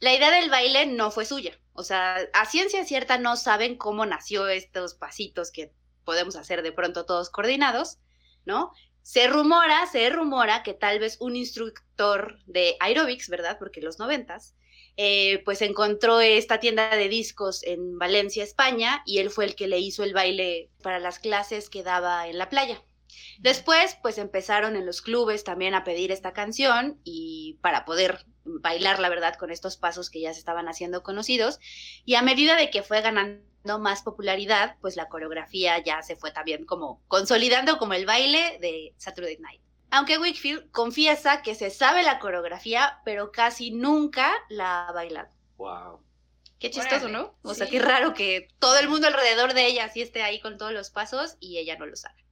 [0.00, 1.58] la idea del baile no fue suya.
[1.72, 5.72] O sea, a ciencia cierta no saben cómo nació estos pasitos que
[6.04, 8.00] podemos hacer de pronto todos coordinados,
[8.44, 8.74] ¿no?
[9.04, 13.58] Se rumora, se rumora que tal vez un instructor de aerobics, ¿verdad?
[13.58, 14.54] Porque los noventas,
[14.96, 19.68] eh, pues encontró esta tienda de discos en Valencia, España, y él fue el que
[19.68, 22.82] le hizo el baile para las clases que daba en la playa.
[23.40, 29.00] Después, pues empezaron en los clubes también a pedir esta canción y para poder bailar,
[29.00, 31.60] la verdad, con estos pasos que ya se estaban haciendo conocidos.
[32.06, 36.30] Y a medida de que fue ganando más popularidad, pues la coreografía ya se fue
[36.30, 39.60] también como consolidando como el baile de Saturday Night.
[39.90, 45.28] Aunque Wickfield confiesa que se sabe la coreografía, pero casi nunca la ha bailado.
[45.56, 46.00] Wow.
[46.58, 47.34] Qué chistoso, ¿no?
[47.42, 50.56] O sea, qué raro que todo el mundo alrededor de ella sí esté ahí con
[50.56, 52.24] todos los pasos y ella no lo sabe.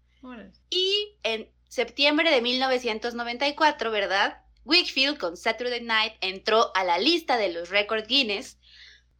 [0.70, 4.42] Y en septiembre de 1994, ¿verdad?
[4.64, 8.58] Wickfield con Saturday Night entró a la lista de los récords Guinness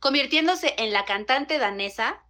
[0.03, 2.25] convirtiéndose en la cantante danesa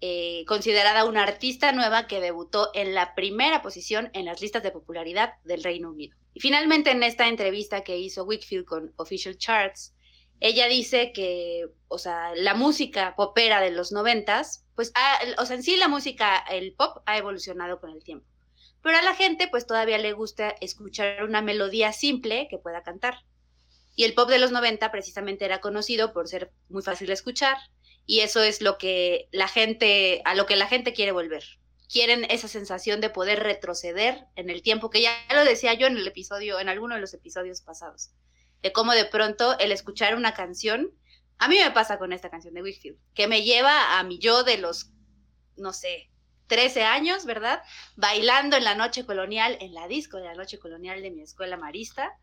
[0.00, 4.70] eh, considerada una artista nueva que debutó en la primera posición en las listas de
[4.70, 6.16] popularidad del Reino Unido.
[6.32, 9.94] Y finalmente en esta entrevista que hizo Wickfield con Official Charts,
[10.40, 14.90] ella dice que, o sea, la música popera de los noventas, pues,
[15.36, 18.26] o sea, en sí la música, el pop ha evolucionado con el tiempo.
[18.82, 23.26] Pero a la gente, pues, todavía le gusta escuchar una melodía simple que pueda cantar.
[24.00, 27.58] Y el pop de los 90 precisamente era conocido por ser muy fácil de escuchar
[28.06, 31.44] y eso es lo que la gente, a lo que la gente quiere volver.
[31.86, 35.98] Quieren esa sensación de poder retroceder en el tiempo, que ya lo decía yo en
[35.98, 38.10] el episodio, en alguno de los episodios pasados,
[38.62, 40.90] de cómo de pronto el escuchar una canción,
[41.36, 44.44] a mí me pasa con esta canción de Wickfield, que me lleva a mi yo
[44.44, 44.92] de los,
[45.58, 46.08] no sé,
[46.46, 47.60] 13 años, ¿verdad?
[47.96, 51.58] Bailando en la noche colonial, en la disco de la noche colonial de mi escuela
[51.58, 52.18] marista,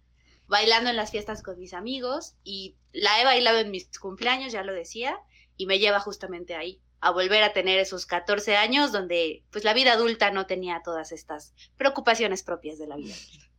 [0.48, 4.64] bailando en las fiestas con mis amigos y la he bailado en mis cumpleaños, ya
[4.64, 5.20] lo decía,
[5.58, 9.74] y me lleva justamente ahí, a volver a tener esos 14 años donde pues la
[9.74, 13.14] vida adulta no tenía todas estas preocupaciones propias de la vida.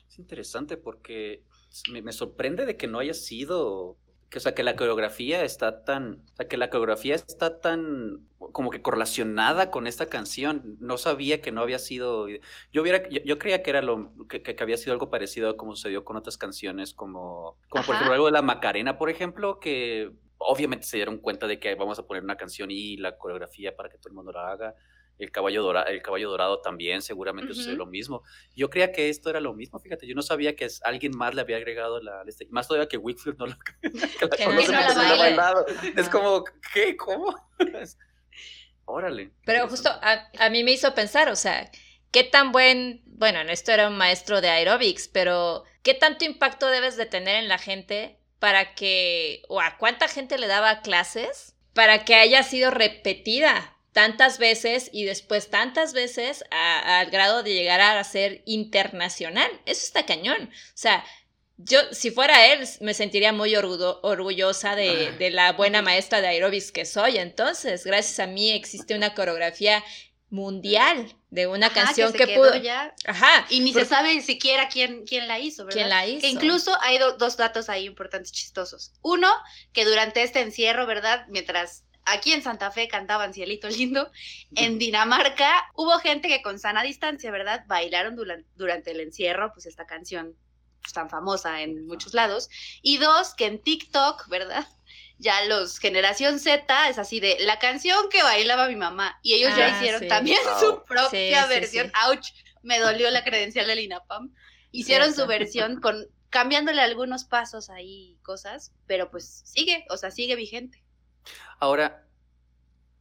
[0.08, 1.44] Es interesante porque
[1.90, 3.96] me, me sorprende de que no haya sido
[4.30, 8.26] que, o sea, que la coreografía está tan, o sea, que la coreografía está tan
[8.52, 10.76] como que correlacionada con esta canción.
[10.80, 12.28] No sabía que no había sido,
[12.72, 15.74] yo hubiera, yo, creía que era lo, que, que, había sido algo parecido a como
[15.74, 20.12] sucedió con otras canciones, como, como por ejemplo algo de la Macarena, por ejemplo, que
[20.38, 23.88] obviamente se dieron cuenta de que vamos a poner una canción y la coreografía para
[23.88, 24.74] que todo el mundo la haga
[25.18, 28.22] el caballo, dorado, el caballo dorado también seguramente es lo mismo.
[28.54, 31.40] Yo creía que esto era lo mismo, fíjate, yo no sabía que alguien más le
[31.40, 33.56] había agregado la más todavía que Wickfield no lo
[35.96, 36.96] Es como, ¿qué?
[36.96, 37.34] ¿Cómo?
[38.84, 39.32] Órale.
[39.44, 41.70] Pero justo a, a, mí me hizo pensar, o sea,
[42.10, 46.96] qué tan buen, bueno, esto era un maestro de aerobics, pero qué tanto impacto debes
[46.96, 52.04] de tener en la gente para que, o a cuánta gente le daba clases para
[52.04, 58.04] que haya sido repetida tantas veces y después tantas veces al grado de llegar a
[58.04, 59.50] ser internacional.
[59.66, 60.44] Eso está cañón.
[60.44, 61.04] O sea,
[61.56, 66.70] yo, si fuera él, me sentiría muy orgullosa de, de, la buena maestra de aerobics
[66.70, 67.18] que soy.
[67.18, 69.82] Entonces, gracias a mí existe una coreografía
[70.30, 72.94] mundial de una canción que, pudo ya.
[73.04, 73.46] Ajá.
[73.50, 75.76] Y ni se sabe siquiera quién, quién la hizo, ¿verdad?
[75.76, 76.20] ¿Quién la hizo?
[76.20, 78.92] Que incluso hay dos datos ahí importantes chistosos.
[79.02, 79.28] Uno,
[79.72, 81.26] que durante este encierro, ¿verdad?
[81.30, 84.10] Mientras aquí en Santa Fe cantaban Cielito Lindo,
[84.56, 87.64] en Dinamarca hubo gente que con sana distancia, ¿verdad?
[87.66, 88.16] Bailaron
[88.56, 90.34] durante el encierro, pues esta canción
[90.80, 92.48] pues, tan famosa en muchos lados.
[92.82, 94.66] Y dos, que en TikTok, ¿verdad?
[95.18, 99.54] ya los generación Z es así de la canción que bailaba mi mamá y ellos
[99.56, 101.90] ya ah, hicieron también su propia versión.
[102.06, 102.28] Ouch,
[102.62, 104.32] me dolió la credencial del INAPAM.
[104.70, 110.36] Hicieron su versión con cambiándole algunos pasos ahí cosas, pero pues sigue, o sea, sigue
[110.36, 110.82] vigente.
[111.60, 112.06] Ahora,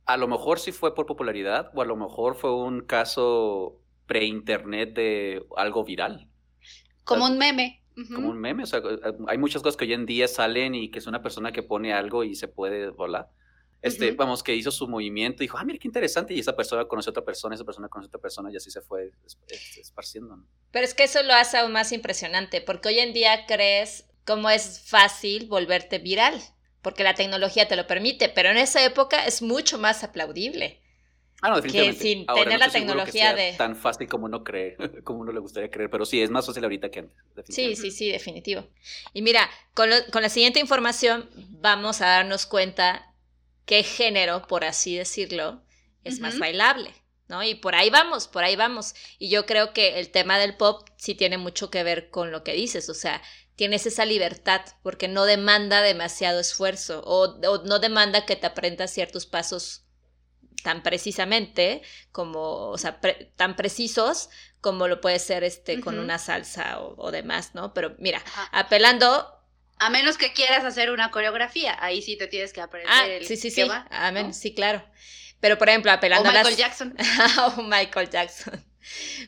[0.05, 4.93] a lo mejor sí fue por popularidad o a lo mejor fue un caso pre-internet
[4.93, 6.29] de algo viral.
[7.03, 8.63] Como un meme como un meme.
[8.63, 8.81] O sea,
[9.27, 11.93] hay muchas cosas que hoy en día salen y que es una persona que pone
[11.93, 13.29] algo y se puede volar.
[13.81, 17.09] Este, vamos, que hizo su movimiento, dijo, ah, mira qué interesante, y esa persona conoce
[17.09, 19.11] a otra persona, esa persona conoce a otra persona, y así se fue
[19.79, 20.43] esparciendo.
[20.71, 24.49] Pero es que eso lo hace aún más impresionante, porque hoy en día crees cómo
[24.49, 26.41] es fácil volverte viral,
[26.81, 30.81] porque la tecnología te lo permite, pero en esa época es mucho más aplaudible.
[31.41, 31.99] Ah, no, definitivamente.
[31.99, 33.53] Que sin tener la tecnología de.
[33.53, 36.63] Tan fácil como uno cree, como uno le gustaría creer, pero sí, es más fácil
[36.63, 37.45] ahorita que antes.
[37.49, 38.67] Sí, sí, sí, definitivo.
[39.13, 43.13] Y mira, con, con la siguiente información vamos a darnos cuenta
[43.65, 45.61] qué género, por así decirlo,
[46.03, 46.93] es más bailable.
[47.27, 47.43] ¿no?
[47.43, 48.95] Y por ahí vamos, por ahí vamos.
[49.19, 52.43] Y yo creo que el tema del pop sí tiene mucho que ver con lo
[52.43, 53.21] que dices, o sea,
[53.57, 58.93] tienes esa libertad porque no demanda demasiado esfuerzo o, o no demanda que te aprendas
[58.93, 59.83] ciertos pasos
[60.63, 62.99] tan precisamente como, o sea,
[63.35, 64.29] tan precisos
[64.61, 67.73] como lo puede ser este con una salsa o, demás, ¿no?
[67.73, 69.33] Pero mira, apelando...
[69.79, 73.25] A menos que quieras hacer una coreografía, ahí sí te tienes que aprender ah, el
[73.25, 73.67] sí, sí, sí,
[74.31, 74.83] sí, claro.
[75.39, 76.97] Pero, por ejemplo, apelando o Michael Jackson.
[77.57, 78.65] o Michael Jackson.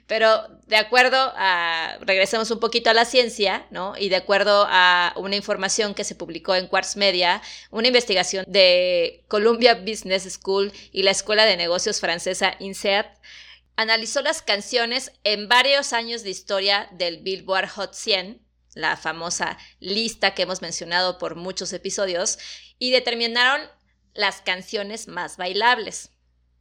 [0.07, 3.93] Pero de acuerdo a, regresemos un poquito a la ciencia, ¿no?
[3.97, 9.23] Y de acuerdo a una información que se publicó en Quartz Media, una investigación de
[9.27, 13.05] Columbia Business School y la Escuela de Negocios francesa INSEAD,
[13.75, 18.41] analizó las canciones en varios años de historia del Billboard Hot 100,
[18.75, 22.39] la famosa lista que hemos mencionado por muchos episodios,
[22.77, 23.61] y determinaron
[24.13, 26.11] las canciones más bailables.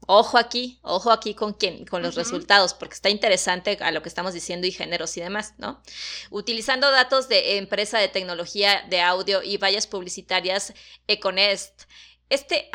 [0.06, 4.08] Ojo aquí, ojo aquí con quién, con los resultados, porque está interesante a lo que
[4.08, 5.82] estamos diciendo y géneros y demás, ¿no?
[6.30, 10.72] Utilizando datos de empresa de tecnología de audio y vallas publicitarias
[11.08, 11.82] Econest,
[12.30, 12.70] este,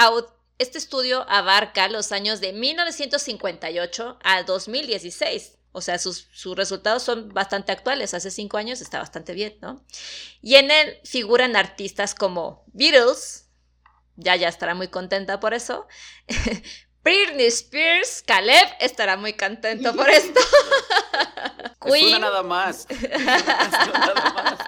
[0.60, 5.58] este estudio abarca los años de 1958 a 2016.
[5.72, 8.14] O sea, sus, sus, resultados son bastante actuales.
[8.14, 9.84] Hace cinco años está bastante bien, ¿no?
[10.42, 13.44] Y en él figuran artistas como Beatles,
[14.16, 15.88] ya ya estará muy contenta por eso,
[17.04, 20.40] Britney Spears, Caleb estará muy contento por esto.
[21.82, 22.22] Queen.
[22.22, 22.88] nada más.
[23.12, 24.60] nada más.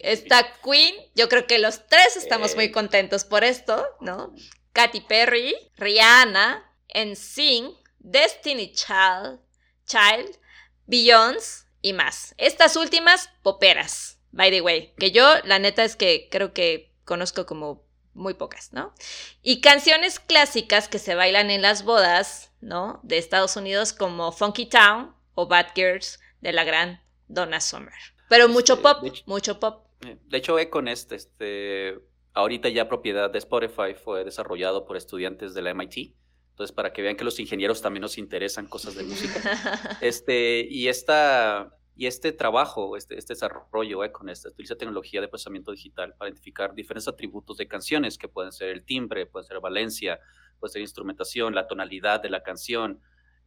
[0.00, 0.94] Está Queen.
[1.14, 4.32] Yo creo que los tres estamos muy contentos por esto, ¿no?
[4.72, 9.40] Katy Perry, Rihanna, NSYNC, Destiny Child,
[9.84, 10.38] Child,
[10.86, 12.34] Beyoncé y más.
[12.38, 14.94] Estas últimas, poperas, by the way.
[14.98, 18.94] Que yo, la neta es que creo que conozco como muy pocas, ¿no?
[19.42, 23.00] Y canciones clásicas que se bailan en las bodas, ¿no?
[23.02, 27.94] De Estados Unidos como Funky Town o Bad Girls de la gran Donna Summer.
[28.28, 29.86] Pero mucho pop, mucho pop.
[30.04, 31.98] Eh, de hecho, Econ este, este,
[32.32, 36.14] ahorita ya propiedad de Spotify fue desarrollado por estudiantes de la MIT.
[36.50, 39.40] Entonces, para que vean que los ingenieros también nos interesan cosas de música.
[40.00, 45.28] este, y esta, y este trabajo, este, este desarrollo eh, con esta, utiliza tecnología de
[45.28, 49.60] procesamiento digital para identificar diferentes atributos de canciones que pueden ser el timbre, puede ser
[49.60, 50.18] valencia,
[50.58, 53.00] puede ser instrumentación, la tonalidad de la canción,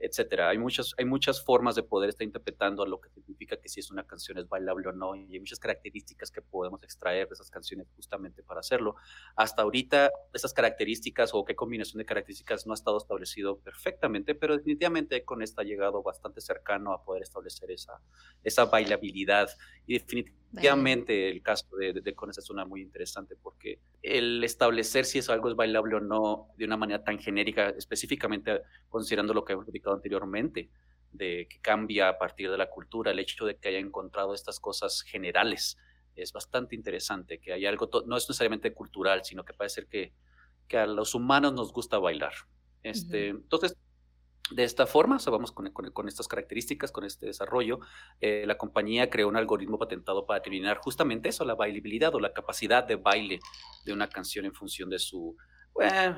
[0.03, 0.49] etcétera.
[0.49, 3.89] Hay muchas, hay muchas formas de poder estar interpretando lo que significa que si es
[3.89, 7.49] una canción es bailable o no, y hay muchas características que podemos extraer de esas
[7.49, 8.95] canciones justamente para hacerlo.
[9.37, 14.57] Hasta ahorita, esas características o qué combinación de características no ha estado establecido perfectamente, pero
[14.57, 18.01] definitivamente con esta ha llegado bastante cercano a poder establecer esa,
[18.43, 19.49] esa bailabilidad.
[19.87, 25.19] Y definitivamente el caso de, de, de es una muy interesante porque el establecer si
[25.19, 29.53] eso algo es bailable o no de una manera tan genérica, específicamente considerando lo que
[29.53, 30.69] hemos explicado anteriormente,
[31.11, 34.59] de que cambia a partir de la cultura, el hecho de que haya encontrado estas
[34.59, 35.77] cosas generales.
[36.15, 40.13] Es bastante interesante que hay algo, no es necesariamente cultural, sino que parece ser que,
[40.67, 42.33] que a los humanos nos gusta bailar.
[42.83, 43.77] Este, Entonces,
[44.51, 47.79] de esta forma, o vamos con, estas características, con este desarrollo,
[48.19, 52.33] eh, la compañía creó un algoritmo patentado para determinar justamente eso, la bailabilidad o la
[52.33, 53.39] capacidad de baile
[53.85, 55.37] de una canción en función de su,
[55.81, 56.13] eh,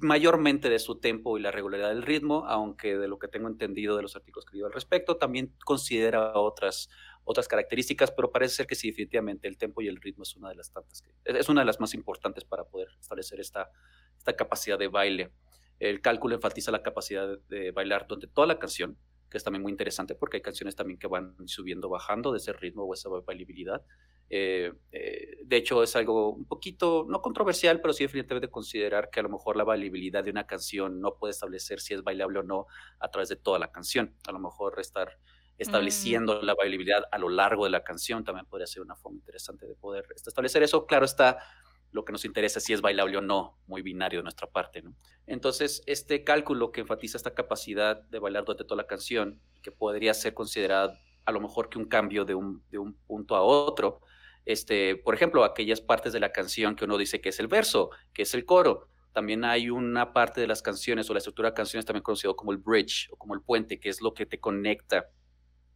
[0.00, 3.96] mayormente de su tempo y la regularidad del ritmo, aunque de lo que tengo entendido
[3.96, 6.90] de los artículos que al respecto, también considera otras,
[7.24, 10.50] otras características, pero parece ser que sí, definitivamente el tempo y el ritmo es una
[10.50, 13.70] de las tantas que, es una de las más importantes para poder establecer esta,
[14.18, 15.30] esta capacidad de baile.
[15.82, 18.96] El cálculo enfatiza la capacidad de, bailar durante toda la canción,
[19.28, 22.52] que es también muy interesante porque hay canciones también que van subiendo, bajando de ese
[22.52, 23.82] ritmo o esa bailabilidad.
[24.30, 29.18] Eh, eh, de hecho, es algo un poquito, no controversial, pero sí definitivamente considerar que
[29.18, 32.42] a lo mejor la bailabilidad de una canción no puede establecer si es bailable o
[32.44, 32.66] no
[33.00, 34.14] a través de toda la canción.
[34.28, 35.62] A lo mejor estar mm.
[35.62, 39.66] estableciendo la bailabilidad a lo largo de la canción también podría ser una forma interesante
[39.66, 40.86] de poder establecer eso.
[40.86, 41.38] Claro está,
[41.92, 44.82] lo que nos interesa es si es bailable o no, muy binario de nuestra parte.
[44.82, 44.94] ¿no?
[45.26, 50.14] Entonces, este cálculo que enfatiza esta capacidad de bailar durante toda la canción, que podría
[50.14, 54.00] ser considerada a lo mejor que un cambio de un, de un punto a otro,
[54.44, 57.90] este, por ejemplo, aquellas partes de la canción que uno dice que es el verso,
[58.12, 58.88] que es el coro.
[59.12, 62.50] También hay una parte de las canciones o la estructura de canciones también conocido como
[62.52, 65.10] el bridge o como el puente, que es lo que te conecta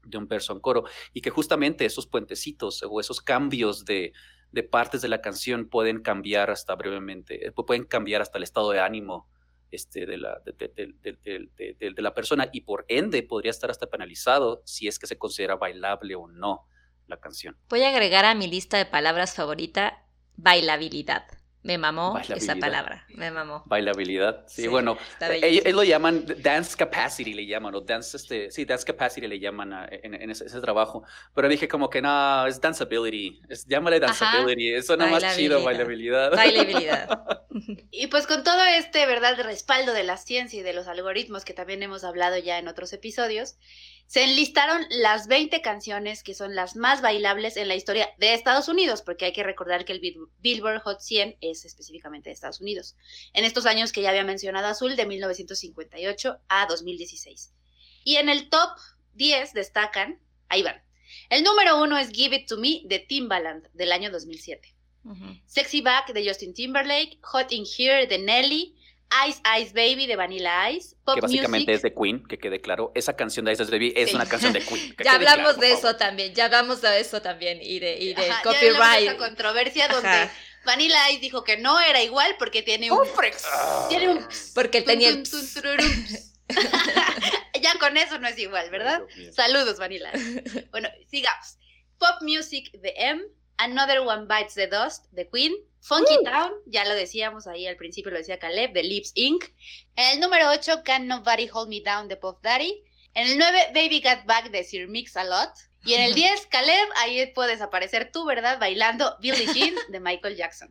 [0.02, 0.84] de un verso a un coro.
[1.12, 4.12] Y que justamente esos puentecitos o esos cambios de,
[4.52, 8.70] de partes de la canción pueden cambiar hasta brevemente, eh, pueden cambiar hasta el estado
[8.70, 9.28] de ánimo
[9.70, 14.98] este, de, la, de, la persona y por ende podría estar hasta penalizado si es
[14.98, 16.66] que se considera bailable o no
[17.06, 17.56] la canción.
[17.68, 21.26] Voy a agregar a mi lista de palabras favorita bailabilidad.
[21.66, 23.64] Me mamó esa palabra, me mamó.
[23.66, 28.84] Bailabilidad, sí, bueno, ellos, lo llaman dance capacity, le llaman, o dance, este, sí, dance
[28.84, 31.02] capacity le llaman en, ese, trabajo,
[31.34, 36.36] pero dije como que no, es danceability, es, llámale danceability, eso nada más chido, bailabilidad.
[36.36, 37.46] Bailabilidad.
[37.90, 41.52] y pues con todo este, ¿verdad?, respaldo de la ciencia y de los algoritmos que
[41.52, 43.56] también hemos hablado ya en otros episodios,
[44.06, 48.68] se enlistaron las 20 canciones que son las más bailables en la historia de Estados
[48.68, 52.96] Unidos, porque hay que recordar que el Billboard Hot 100 es específicamente de Estados Unidos,
[53.32, 57.52] en estos años que ya había mencionado Azul, de 1958 a 2016.
[58.04, 58.70] Y en el top
[59.14, 60.82] 10 destacan, ahí van,
[61.28, 64.74] el número uno es Give It To Me de Timbaland del año 2007.
[65.46, 68.74] Sexy Back de Justin Timberlake, Hot In Here de Nelly,
[69.28, 70.96] Ice Ice Baby de Vanilla Ice.
[71.04, 72.92] Pop que básicamente es de Queen, que quede claro.
[72.94, 74.94] Esa canción de Ice Ice Baby es una canción de Queen.
[75.02, 79.08] ya hablamos de eso también, ya hablamos de eso también y de, y de copyright.
[79.08, 80.30] esa controversia donde
[80.66, 83.06] Vanilla Ice dijo que no era igual porque tiene un.
[83.88, 84.26] tiene un.
[84.54, 85.10] Porque tenía.
[87.60, 89.02] ya con eso no es igual, ¿verdad?
[89.32, 90.12] Saludos, Vanilla.
[90.70, 91.56] Bueno, sigamos.
[91.98, 93.22] Pop Music de M.
[93.58, 95.54] Another One Bites the Dust de Queen.
[95.86, 99.44] Funky Town, ya lo decíamos ahí al principio, lo decía Caleb, de Lips Inc.
[99.94, 102.82] En el número 8, Can Nobody Hold Me Down de Puff Daddy.
[103.14, 105.50] En el 9, Baby Got Back de Sir Mix a Lot.
[105.84, 108.58] Y en el 10, Caleb, ahí puedes aparecer tú, ¿verdad?
[108.58, 110.68] Bailando Billie Jean de Michael Jackson.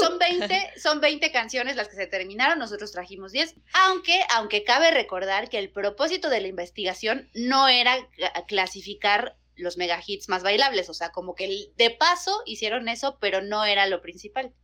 [0.00, 3.54] son 20, son 20 canciones las que se terminaron, nosotros trajimos 10.
[3.86, 7.96] Aunque, aunque cabe recordar que el propósito de la investigación no era
[8.48, 13.42] clasificar los mega hits más bailables, o sea, como que de paso hicieron eso, pero
[13.42, 14.54] no era lo principal.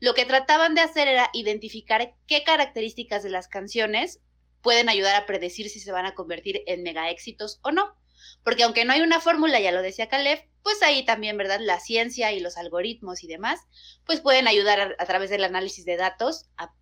[0.00, 4.20] Lo que trataban de hacer era identificar qué características de las canciones
[4.62, 7.96] pueden ayudar a predecir si se van a convertir en mega éxitos o no.
[8.42, 11.60] Porque aunque no hay una fórmula, ya lo decía Caleb, pues ahí también, ¿verdad?
[11.60, 13.60] La ciencia y los algoritmos y demás,
[14.04, 16.72] pues pueden ayudar a, a través del análisis de datos a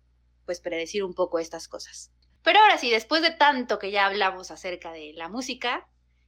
[0.45, 2.11] pues predecir un poco estas cosas.
[2.43, 5.87] Pero ahora sí, después de tanto que ya hablamos acerca de la música,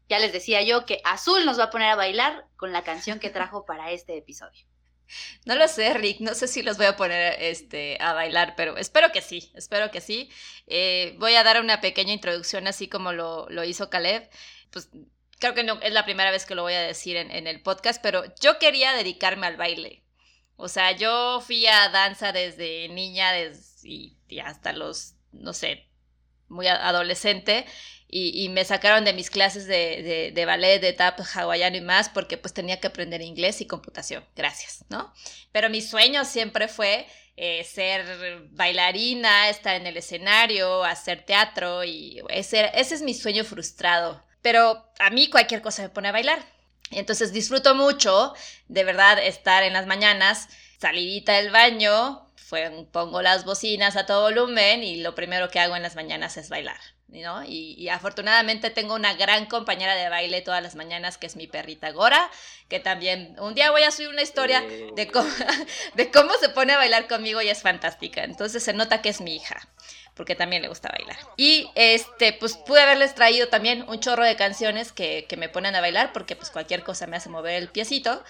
[0.10, 3.20] ya les decía yo que Azul nos va a poner a bailar con la canción
[3.20, 4.66] que trajo para este episodio.
[5.46, 8.78] No lo sé, Rick, no sé si los voy a poner este, a bailar, pero
[8.78, 10.30] espero que sí, espero que sí.
[10.68, 14.30] Eh, voy a dar una pequeña introducción así como lo, hizo Caleb.
[14.72, 14.90] Pues
[15.40, 18.02] creo que no es la primera vez que lo voy a decir en, el podcast,
[18.02, 20.04] pero yo quería dedicarme al baile.
[20.58, 23.32] O sea, yo fui a danza desde niña
[23.84, 25.88] y hasta los, no sé,
[26.48, 27.66] muy adolescente
[28.08, 32.38] y, me sacaron de mis clases de, de, ballet, de tap hawaiano y más porque
[32.38, 35.14] pues tenía que aprender inglés y computación, gracias, ¿no?
[35.52, 42.22] Pero mi sueño siempre fue eh, ser bailarina, estar en el escenario, hacer teatro y
[42.30, 44.24] ese, ese es mi sueño frustrado.
[44.42, 46.40] Pero a mí cualquier cosa me pone a bailar.
[46.92, 48.34] Entonces disfruto mucho,
[48.68, 50.48] de verdad, estar en las mañanas,
[50.80, 52.32] salidita del baño,
[52.92, 56.50] pongo las bocinas a todo volumen y lo primero que hago en las mañanas es
[56.50, 56.80] bailar.
[57.08, 57.44] ¿No?
[57.46, 61.92] Y, afortunadamente tengo una gran compañera de baile todas las mañanas que es mi perrita
[61.92, 62.30] Gora,
[62.68, 65.30] que también un día voy a subir una historia de cómo,
[65.96, 68.24] de cómo se pone a bailar conmigo y es fantástica.
[68.24, 69.68] Entonces se nota que es mi hija
[70.16, 71.18] porque también le gusta bailar.
[71.36, 75.76] Y este, pues pude haberles traído también un chorro de canciones que, que, me ponen
[75.76, 78.24] a bailar, porque pues cualquier cosa me hace mover el piecito.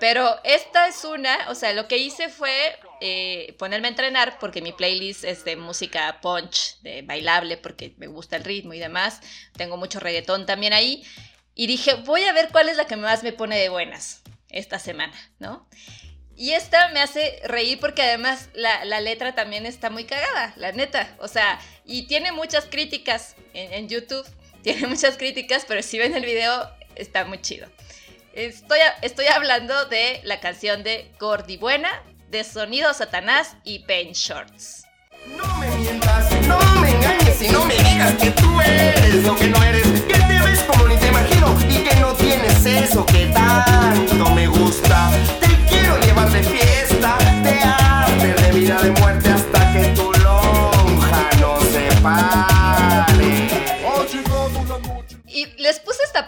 [0.00, 4.62] Pero esta es una, o sea, lo que hice fue eh, ponerme a entrenar, porque
[4.62, 9.20] mi playlist es de música punch, de bailable, porque me gusta el ritmo y demás.
[9.56, 11.04] Tengo mucho reggaetón también ahí.
[11.54, 14.78] Y dije, voy a ver cuál es la que más me pone de buenas esta
[14.78, 15.68] semana, ¿no?
[16.40, 21.14] Y esta me hace reír porque además la, letra también está muy cagada, la neta.
[21.18, 24.26] O sea, y tiene muchas críticas en, YouTube.
[24.62, 27.68] Tiene muchas críticas, pero si ven el video, está muy chido.
[28.40, 31.90] Estoy, estoy hablando de la canción de Gordi Buena,
[32.30, 34.86] de Sonido Satanás y Paint Shorts.
[35.36, 39.48] No me mientas, no me engañes y no me digas que tú eres lo que
[39.48, 43.26] no eres, que te ves como ni te imagino y que no tienes eso que
[43.26, 45.10] tanto me gusta
[45.42, 45.59] llevar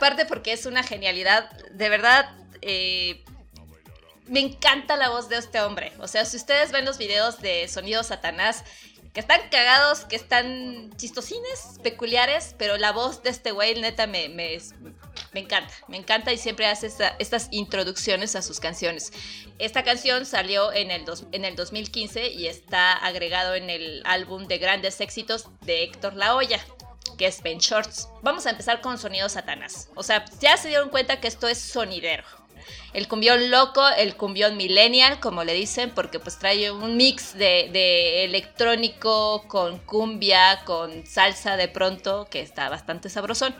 [0.02, 2.30] les puse esta parte porque es una genialidad, de verdad.
[2.60, 3.24] Eh,
[4.26, 5.92] me encanta la voz de este hombre.
[5.98, 8.64] O sea, si ustedes ven los videos de Sonido Satanás,
[9.12, 14.30] que están cagados, que están chistosines, peculiares, pero la voz de este güey, neta, me,
[14.30, 14.58] me,
[15.32, 16.88] me encanta, me encanta y siempre hace
[17.18, 19.12] estas introducciones a sus canciones.
[19.58, 24.56] Esta canción salió en el, en el 2015 y está agregado en el álbum de
[24.56, 26.60] grandes éxitos de Héctor La Hoya
[27.22, 28.08] que es Ben Shorts.
[28.22, 29.88] Vamos a empezar con Sonido Satanás.
[29.94, 32.24] O sea, ya se dieron cuenta que esto es sonidero.
[32.94, 38.24] El cumbión loco, el cumbión millennial, como le dicen, porque pues trae un mix de,
[38.24, 43.54] electrónico con cumbia, con salsa de pronto, que está bastante sabrosón.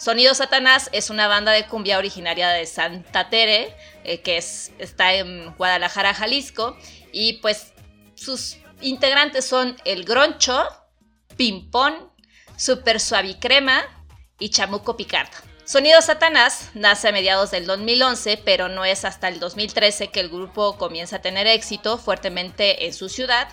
[0.00, 3.72] Sonido Satanás es una banda de cumbia originaria de Santa Tere,
[4.02, 6.76] eh, que es, está en Guadalajara, Jalisco,
[7.12, 7.72] y pues
[8.16, 10.66] sus integrantes son el Groncho,
[11.36, 12.09] Pimpón,
[12.60, 13.82] Super Suavicrema
[14.38, 15.34] y Chamuco Picardo.
[15.64, 20.28] Sonido Satanás nace a mediados del 2011, pero no es hasta el 2013 que el
[20.28, 23.48] grupo comienza a tener éxito fuertemente en su ciudad,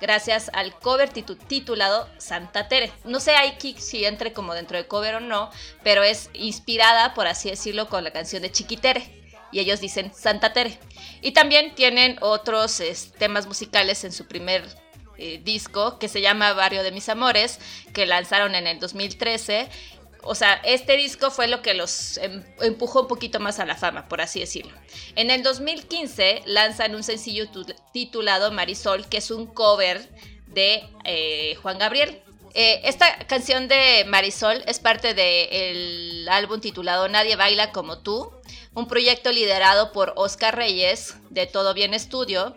[0.00, 2.90] gracias al cover titulado Santa Tere.
[3.04, 5.50] No sé aquí si entre como dentro de cover o no,
[5.84, 9.14] pero es inspirada, por así decirlo, con la canción de Chiquitere.
[9.52, 10.80] Y ellos dicen Santa Tere.
[11.22, 12.82] Y también tienen otros
[13.18, 14.64] temas musicales en su primer
[15.18, 17.58] eh, disco que se llama Barrio de mis Amores,
[17.92, 19.68] que lanzaron en el 2013
[20.22, 23.76] o sea, este disco fue lo que los em, empujó un poquito más a la
[23.76, 24.72] fama, por así decirlo.
[25.16, 27.46] En el 2015 lanzan un sencillo
[27.92, 30.08] titulado Marisol, que es un cover
[30.48, 32.20] de eh, Juan Gabriel.
[32.54, 38.32] Eh, esta canción de Marisol es parte del álbum titulado Nadie baila como tú,
[38.74, 42.56] un proyecto liderado por Oscar Reyes de Todo Bien Estudio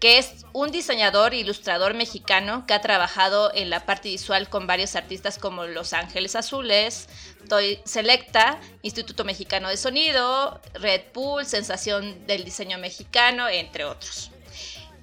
[0.00, 4.66] que es un diseñador e ilustrador mexicano que ha trabajado en la parte visual con
[4.66, 7.08] varios artistas como Los Ángeles Azules,
[7.48, 14.30] Toy Selecta, Instituto Mexicano de Sonido, Red Bull, Sensación del Diseño Mexicano, entre otros.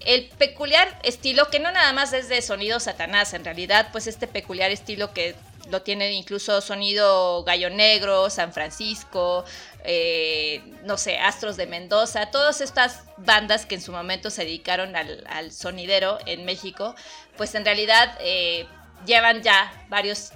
[0.05, 4.27] El peculiar estilo, que no nada más es de sonido Satanás, en realidad, pues este
[4.27, 5.35] peculiar estilo que
[5.69, 9.45] lo tiene incluso sonido Gallo Negro, San Francisco,
[9.83, 14.95] eh, no sé, Astros de Mendoza, todas estas bandas que en su momento se dedicaron
[14.95, 16.95] al, sonidero en México,
[17.37, 18.67] pues en realidad eh,
[19.05, 20.31] llevan ya varios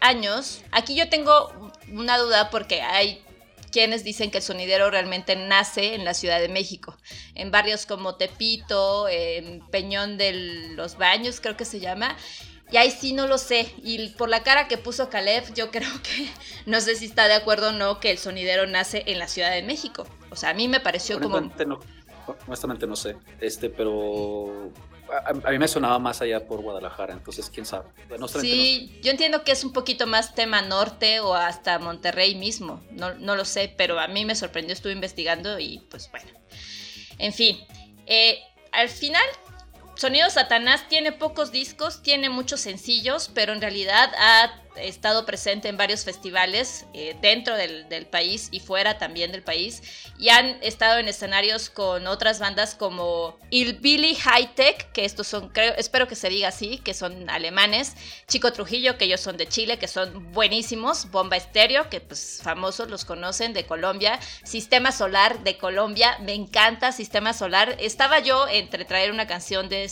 [0.00, 0.62] años.
[0.70, 3.22] Aquí yo tengo una duda porque hay
[3.70, 6.96] quienes dicen que el sonidero realmente nace en la Ciudad de México,
[7.34, 10.32] en barrios como Tepito, en Peñón de
[10.74, 12.16] los Baños, creo que se llama,
[12.70, 13.72] y ahí sí no lo sé.
[13.82, 16.28] Y por la cara que puso Caleb, yo creo que
[16.66, 19.52] no sé si está de acuerdo o no que el sonidero nace en la Ciudad
[19.52, 20.06] de México.
[20.30, 21.40] O sea, a mí me pareció como.
[21.40, 21.80] No,
[22.46, 23.16] honestamente no sé.
[23.40, 24.72] Este, pero.
[25.26, 27.88] A, mí me sonaba más allá por Guadalajara, entonces quién sabe.
[28.40, 32.82] sí, yo entiendo que es un poquito más tema norte o hasta Monterrey mismo.
[32.90, 36.28] No, no lo sé, pero a mí me sorprendió, estuve investigando y pues bueno.
[37.16, 37.58] En fin.
[38.04, 38.38] Eh,
[38.70, 39.22] al final
[39.98, 45.76] Sonido Satanás tiene pocos discos, tiene muchos sencillos, pero en realidad ha estado presente en
[45.76, 49.82] varios festivales eh, dentro del, del, país y fuera también del país
[50.18, 55.26] y han estado en escenarios con otras bandas como Il Billy High Tech, que estos
[55.26, 57.94] son, creo, espero que se diga así, que son alemanes,
[58.26, 62.88] Chico Trujillo, que ellos son de Chile, que son buenísimos, Bomba Estéreo, que pues famosos
[62.88, 68.84] los conocen de Colombia, Sistema Solar de Colombia, me encanta Sistema Solar, estaba yo entre
[68.84, 69.90] traer una canción de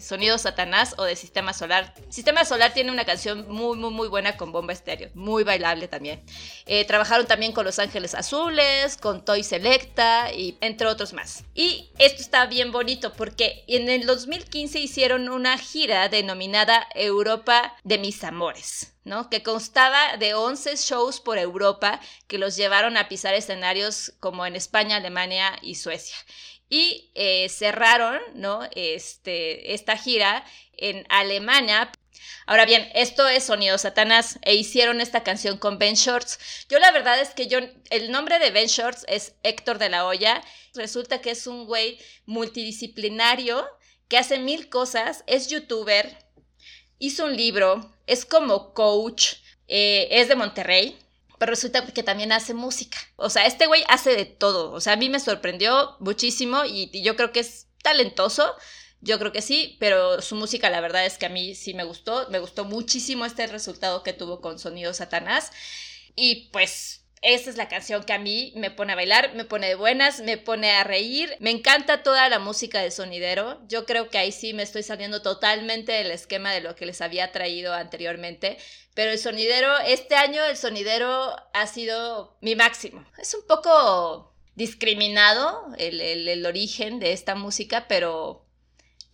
[0.00, 1.94] Sonido Satanás o de Sistema Solar.
[2.08, 6.22] Sistema Solar tiene una canción muy, muy, muy buena con Bomba Estéreo, muy bailable también.
[6.66, 11.44] Eh, trabajaron también con Los Ángeles Azules, con Toy Selecta y entre otros más.
[11.54, 17.98] Y esto está bien bonito porque en el 2015 hicieron una gira denominada Europa de
[17.98, 18.90] mis amores.
[19.04, 19.28] ¿no?
[19.28, 24.56] que constaba de 11 shows por Europa que los llevaron a pisar escenarios como en
[24.56, 26.16] España, Alemania y Suecia.
[26.70, 28.62] Y eh, cerraron ¿no?
[28.74, 30.44] este, esta gira
[30.76, 31.92] en Alemania
[32.46, 36.38] Ahora bien, esto es Sonido Satanás e hicieron esta canción con Ben Shorts.
[36.68, 37.58] Yo la verdad es que yo,
[37.90, 40.42] el nombre de Ben Shorts es Héctor de la Hoya.
[40.74, 43.66] Resulta que es un güey multidisciplinario
[44.08, 46.18] que hace mil cosas, es youtuber,
[46.98, 49.34] hizo un libro, es como coach,
[49.66, 50.98] eh, es de Monterrey,
[51.38, 52.98] pero resulta que también hace música.
[53.16, 54.72] O sea, este güey hace de todo.
[54.72, 58.54] O sea, a mí me sorprendió muchísimo y yo creo que es talentoso.
[59.04, 61.84] Yo creo que sí, pero su música la verdad es que a mí sí me
[61.84, 65.52] gustó, me gustó muchísimo este resultado que tuvo con Sonido Satanás
[66.16, 69.68] y pues esa es la canción que a mí me pone a bailar, me pone
[69.68, 71.34] de buenas, me pone a reír.
[71.40, 73.60] Me encanta toda la música de sonidero.
[73.66, 77.00] Yo creo que ahí sí me estoy saliendo totalmente del esquema de lo que les
[77.00, 78.58] había traído anteriormente.
[78.92, 83.06] Pero el sonidero, este año el sonidero ha sido mi máximo.
[83.16, 88.43] Es un poco discriminado el, el origen de esta música, pero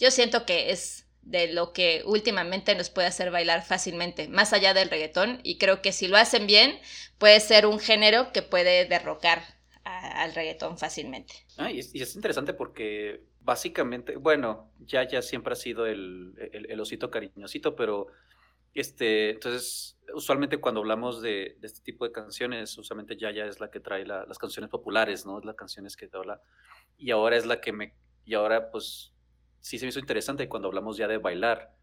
[0.01, 4.75] yo siento que es de lo que últimamente nos puede hacer bailar fácilmente, más allá
[4.75, 6.79] del reggaetón, y creo que si lo hacen bien,
[7.19, 9.43] puede ser un género que puede derrocar
[9.85, 11.35] al reggaetón fácilmente.
[11.59, 17.11] Ah, y, es, interesante porque básicamente, bueno, ya ya siempre ha sido el, el, osito
[17.11, 18.09] cariñosito, pero
[18.75, 23.71] este, entonces, usualmente cuando hablamos de, este tipo de canciones, usualmente ya ya es la
[23.71, 25.39] que trae las canciones populares, ¿no?
[25.39, 26.41] Es las canciones que te habla,
[26.97, 27.95] y ahora es la que me,
[28.25, 29.13] y ahora pues
[29.61, 31.75] sí se me hizo interesante cuando hablamos ya de bailar.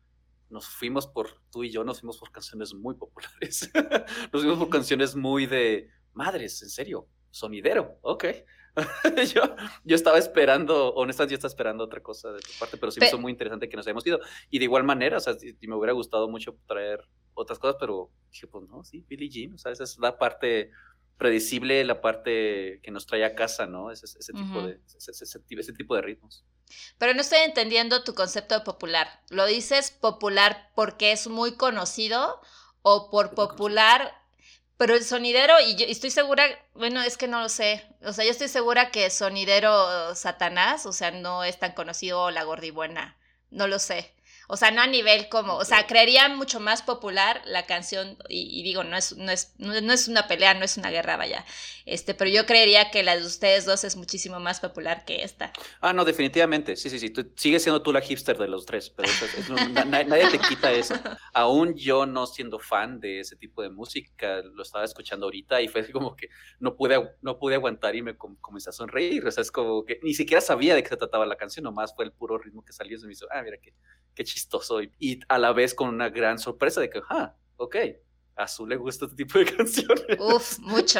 [0.49, 3.69] Nos fuimos por, tú y yo nos fuimos por canciones muy populares.
[4.31, 8.25] nos fuimos por canciones muy de, madres, en serio, sonidero, ok.
[9.33, 9.41] yo,
[9.83, 13.07] yo estaba esperando, honestamente, yo estaba esperando otra cosa de tu parte, pero sí me
[13.07, 14.19] hizo muy interesante que nos hayamos ido.
[14.49, 16.99] Y de igual manera, o sea, me hubiera gustado mucho traer
[17.33, 20.71] otras cosas, pero dije, pues no, sí, Billie Jean, o sea, esa es la parte
[21.17, 23.91] predecible la parte que nos trae a casa, ¿no?
[23.91, 26.45] Ese, ese tipo, de, ese, tipo de ritmos.
[26.97, 29.21] Pero no estoy entendiendo tu concepto de popular.
[29.29, 32.39] ¿Lo dices popular porque es muy conocido
[32.81, 34.13] o por popular?
[34.77, 36.45] Pero el sonidero, y yo estoy segura,
[36.75, 37.83] bueno, es que no lo sé.
[38.03, 42.43] O sea, yo estoy segura que sonidero Satanás, o sea, no es tan conocido la
[42.43, 43.17] gordibuena.
[43.49, 44.13] No lo sé.
[44.47, 48.63] O sea, no a nivel como, o sea, creería mucho más popular la canción, y,
[48.63, 51.45] digo, no es, no, es, no es una pelea, no es una guerra, vaya,
[51.85, 55.51] este, pero yo creería que la de ustedes dos es muchísimo más popular que esta.
[55.81, 58.89] Ah, no, definitivamente, sí, sí, sí, tú, sigues siendo tú la hipster de los tres,
[58.89, 59.09] pero
[59.85, 60.95] nadie te quita eso.
[61.33, 65.67] Aún yo no siendo fan de ese tipo de música, lo estaba escuchando ahorita y
[65.67, 66.29] fue como que
[66.59, 69.99] no pude, no pude aguantar y me comencé a sonreír, o sea, es como que
[70.03, 72.73] ni siquiera sabía de qué se trataba la canción, nomás fue el puro ritmo que
[72.73, 73.73] salió y me hizo, ah, mira qué,
[74.17, 77.75] qué chistoso y, a la vez con una gran sorpresa de que, ah, ok,
[78.35, 80.17] a Azul le gusta este tipo de canciones.
[80.19, 80.99] Uf, mucho,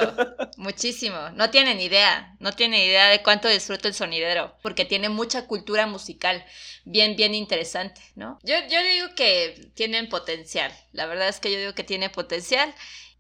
[0.58, 1.18] muchísimo.
[1.34, 5.88] No tienen idea, no tienen idea de cuánto disfruto el sonidero, porque tiene mucha cultura
[5.88, 6.46] musical,
[6.86, 8.38] bien, bien interesante, ¿no?
[8.44, 12.74] Yo, yo digo que tienen potencial, la verdad es que yo digo que tiene potencial.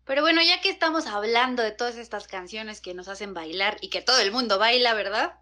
[0.05, 3.89] Pero bueno, ya que estamos hablando de todas estas canciones que nos hacen bailar y
[3.89, 5.33] que todo el mundo baila, ¿verdad?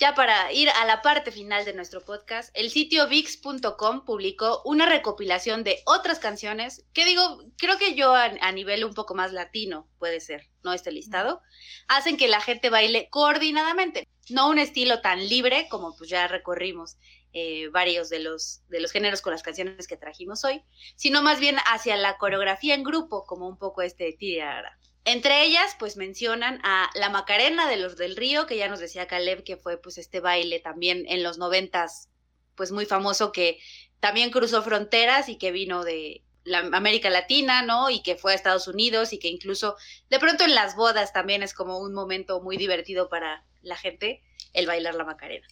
[0.00, 4.86] Ya para ir a la parte final de nuestro podcast, el sitio VIX.com publicó una
[4.86, 9.90] recopilación de otras canciones que digo, creo que yo a, nivel un poco más latino
[9.98, 10.72] puede ser, ¿no?
[10.72, 11.42] Este listado,
[11.86, 16.96] hacen que la gente baile coordinadamente, no un estilo tan libre como pues ya recorrimos
[17.34, 20.62] eh, varios de los, de los géneros con las canciones que trajimos hoy,
[20.96, 24.78] sino más bien hacia la coreografía en grupo, como un poco este tirara.
[25.04, 29.06] Entre ellas, pues mencionan a la Macarena de los del Río, que ya nos decía
[29.06, 32.10] Caleb que fue pues este baile también en los noventas,
[32.54, 33.58] pues muy famoso que
[33.98, 37.90] también cruzó fronteras y que vino de la América Latina, ¿no?
[37.90, 39.76] Y que fue a Estados Unidos y que incluso
[40.08, 44.22] de pronto en las bodas también es como un momento muy divertido para la gente
[44.52, 45.46] el bailar la Macarena.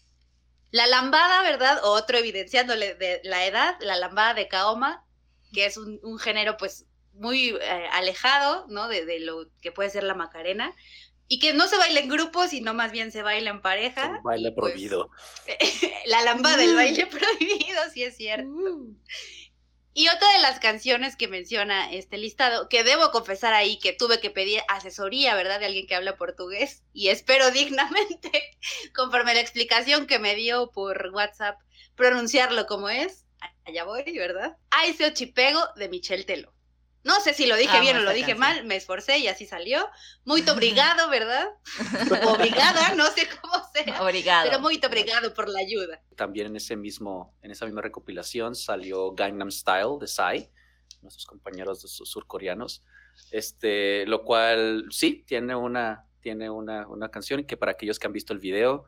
[0.71, 1.81] La lambada, ¿verdad?
[1.85, 5.07] Otro evidenciándole de la edad, la lambada de Kaoma,
[5.53, 6.88] que es un, un género pues
[7.19, 8.89] muy eh, alejado, ¿no?
[8.89, 10.75] De, de, lo que puede ser la Macarena.
[11.31, 14.21] Y que no se baila en grupo, sino más bien se baila en pareja.
[14.25, 15.11] baile pues, prohibido.
[16.07, 18.49] la lamba del baile prohibido, sí es cierto.
[18.49, 18.97] Uh.
[19.99, 24.21] Y otra de las canciones que menciona este listado, que debo confesar ahí que tuve
[24.21, 25.59] que pedir asesoría, ¿verdad?
[25.59, 28.31] De alguien que habla portugués y espero dignamente,
[28.95, 31.59] conforme la explicación que me dio por WhatsApp,
[31.97, 33.25] pronunciarlo como es.
[33.65, 34.57] Allá voy, ¿verdad?
[34.71, 36.55] Aiseo Chipego de Michel Telo.
[37.05, 39.89] No sé si lo dije bien o lo dije mal, me esforcé y así salió.
[40.25, 41.47] Muy obrigado, ¿verdad?
[42.27, 44.03] Obrigada, no sé cómo sea.
[44.03, 44.49] Obrigado.
[44.51, 46.03] Pero muy obrigado por la ayuda.
[46.17, 50.51] También en ese mismo, en esa misma recopilación salió Gangnam Style de Psy,
[51.03, 52.83] nuestros compañeros surcoreanos.
[53.31, 58.13] Este, lo cual sí tiene una, tiene una, una canción que para aquellos que han
[58.13, 58.85] visto el video,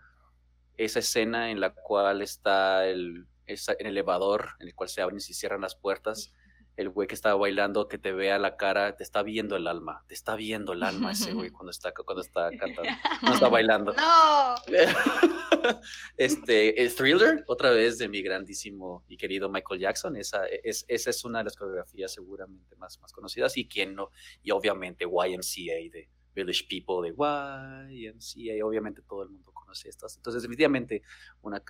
[0.77, 5.19] esa escena en la cual está el, esa, el elevador, en el cual se abren
[5.19, 6.33] y se cierran las puertas
[6.81, 10.03] el güey que estaba bailando, que te vea la cara, te está viendo el alma,
[10.09, 12.83] te está viendo el alma ese güey cuando está, cuando está cantando,
[13.23, 13.93] no está bailando.
[13.93, 14.55] No.
[16.17, 21.11] Este, el thriller, otra vez de mi grandísimo y querido Michael Jackson, esa es, esa
[21.11, 24.09] es una de las coreografías seguramente más, más conocidas y quién no,
[24.43, 30.17] y obviamente YMCA de Village People de YMCA, obviamente todo el mundo conoce estas.
[30.17, 31.03] Entonces, definitivamente,
[31.43, 31.63] una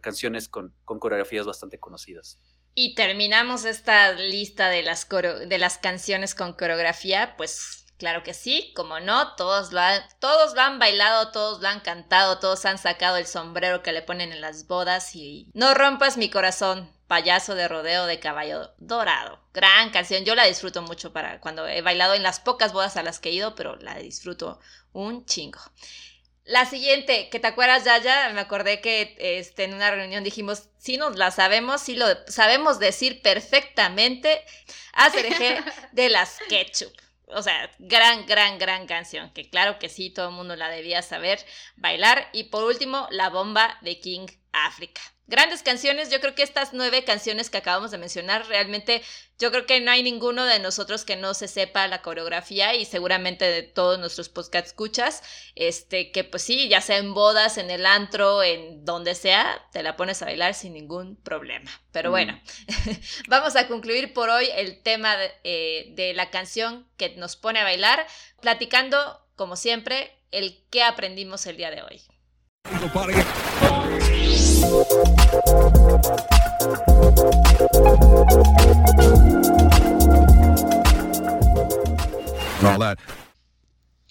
[0.00, 2.38] canciones con, con coreografías bastante conocidas.
[2.74, 8.72] Y terminamos esta lista de las, de las canciones con coreografía, pues claro que sí,
[8.74, 12.78] como no, todos lo, han, todos lo han bailado, todos lo han cantado, todos han
[12.78, 17.54] sacado el sombrero que le ponen en las bodas y no rompas mi corazón, payaso
[17.54, 19.40] de rodeo de caballo dorado.
[19.52, 23.02] Gran canción, yo la disfruto mucho para cuando he bailado en las pocas bodas a
[23.02, 24.60] las que he ido, pero la disfruto
[24.92, 25.60] un chingo.
[26.48, 30.96] La siguiente, que te acuerdas, Yaya, me acordé que este, en una reunión dijimos, sí
[30.96, 34.42] nos la sabemos, sí lo sabemos decir perfectamente,
[34.94, 36.90] Acerejé de las Ketchup.
[37.26, 41.02] O sea, gran, gran, gran canción, que claro que sí, todo el mundo la debía
[41.02, 41.38] saber
[41.76, 42.30] bailar.
[42.32, 45.00] Y por último, La Bomba de King África.
[45.26, 49.02] Grandes canciones, yo creo que estas nueve canciones que acabamos de mencionar, realmente
[49.38, 52.86] yo creo que no hay ninguno de nosotros que no se sepa la coreografía y
[52.86, 55.22] seguramente de todos nuestros podcast escuchas,
[55.54, 59.82] este, que pues sí, ya sea en bodas, en el antro, en donde sea, te
[59.82, 61.70] la pones a bailar sin ningún problema.
[61.92, 62.90] Pero bueno, mm.
[63.28, 67.58] vamos a concluir por hoy el tema de, eh, de la canción que nos pone
[67.58, 68.06] a bailar,
[68.40, 72.02] platicando, como siempre, el que aprendimos el día de hoy.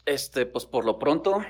[0.05, 1.43] Este, pues por lo pronto,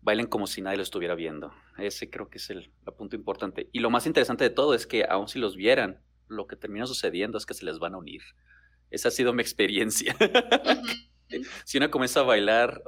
[0.00, 1.52] bailen como si nadie lo estuviera viendo.
[1.78, 3.68] Ese creo que es el, punto importante.
[3.72, 6.86] Y lo más interesante de todo es que aun si los vieran, lo que termina
[6.86, 8.22] sucediendo es que se les van a unir.
[8.90, 10.16] Esa ha sido mi experiencia.
[11.64, 12.82] si uno comienza a bailar,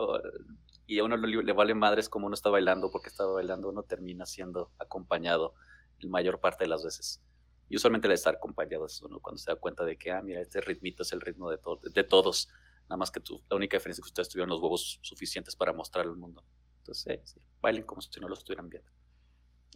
[0.89, 4.25] y a uno le, vale madres como uno está bailando porque está bailando, uno termina
[4.25, 5.55] siendo acompañado
[5.99, 7.21] la mayor parte de las veces.
[7.69, 10.63] Y usualmente el estar acompañado uno cuando se da cuenta de que, ah, mira, este
[10.63, 11.59] ritmito es el ritmo de,
[11.93, 12.49] de todos.
[12.85, 15.75] Nada más que tú, la única diferencia es que ustedes tuvieron los huevos suficientes para
[15.75, 16.43] mostrar al mundo.
[16.79, 18.91] Entonces, bailen como si no lo estuvieran viendo.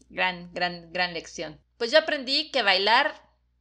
[0.09, 1.61] Gran, gran, gran lección.
[1.77, 3.15] Pues yo aprendí que bailar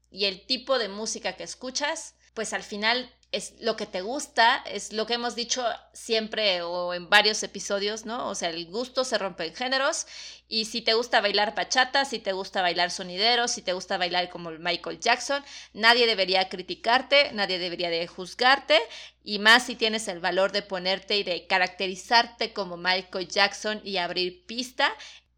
[0.09, 4.57] y el tipo de música que escuchas, pues al final es lo que te gusta,
[4.65, 8.27] es lo que hemos dicho siempre o en varios episodios, ¿no?
[8.27, 10.05] O sea, el gusto se rompe en géneros
[10.49, 14.29] y si te gusta bailar bachata, si te gusta bailar sonidero, si te gusta bailar
[14.29, 18.77] como Michael Jackson, nadie debería criticarte, nadie debería de juzgarte
[19.23, 23.95] y más si tienes el valor de ponerte y de caracterizarte como Michael Jackson y
[23.95, 24.93] abrir pista,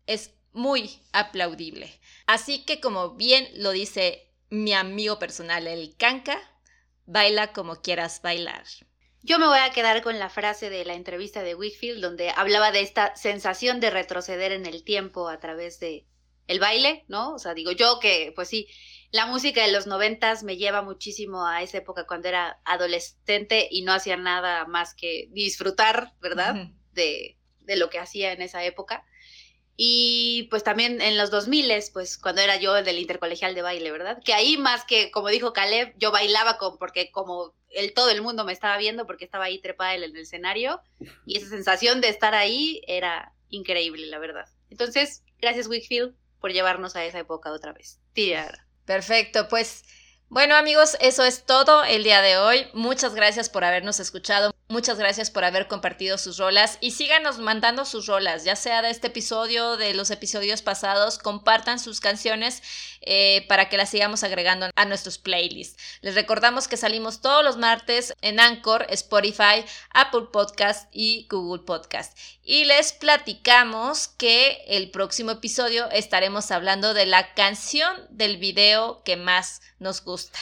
[0.08, 1.92] es muy aplaudible.
[2.26, 6.40] Así que como bien lo dice mi amigo personal, el Kanka,
[7.06, 8.64] Baila como quieras bailar.
[9.22, 12.72] Yo me voy a quedar con la frase de la entrevista de Wickfield donde hablaba
[12.72, 16.06] de esta sensación de retroceder en el tiempo a través de
[16.48, 17.34] el baile, ¿no?
[17.34, 18.68] O sea, digo yo que, pues sí,
[19.12, 23.84] la música de los noventas me lleva muchísimo a esa época cuando era adolescente y
[23.84, 26.72] no hacía nada más que disfrutar, ¿verdad?
[26.92, 29.06] de, de lo que hacía en esa época.
[29.76, 34.22] Y pues también en los 2000, pues cuando era yo del intercolegial de baile, ¿verdad?
[34.24, 38.22] Que ahí más que, como dijo Caleb, yo bailaba con, porque como el, todo el
[38.22, 40.80] mundo me estaba viendo porque estaba ahí trepada en el escenario
[41.26, 44.46] y esa sensación de estar ahí era increíble, la verdad.
[44.70, 48.00] Entonces, gracias Wickfield por llevarnos a esa época otra vez.
[48.14, 48.68] Tira.
[48.86, 49.86] Perfecto, pues
[50.30, 52.68] bueno amigos, eso es todo el día de hoy.
[52.74, 54.54] Muchas gracias por habernos escuchado.
[54.70, 58.92] Muchas gracias por haber compartido sus rolas y síganos mandando sus rolas, ya sea de
[58.92, 62.64] este episodio, de los episodios pasados, compartan sus canciones
[63.02, 65.78] eh, para que las sigamos agregando a nuestros playlists.
[66.02, 72.18] Les recordamos que salimos todos los martes en Anchor, Spotify, Apple Podcast y Google Podcast.
[72.42, 79.18] Y les platicamos que el próximo episodio estaremos hablando de la canción del video que
[79.18, 80.40] más nos gusta.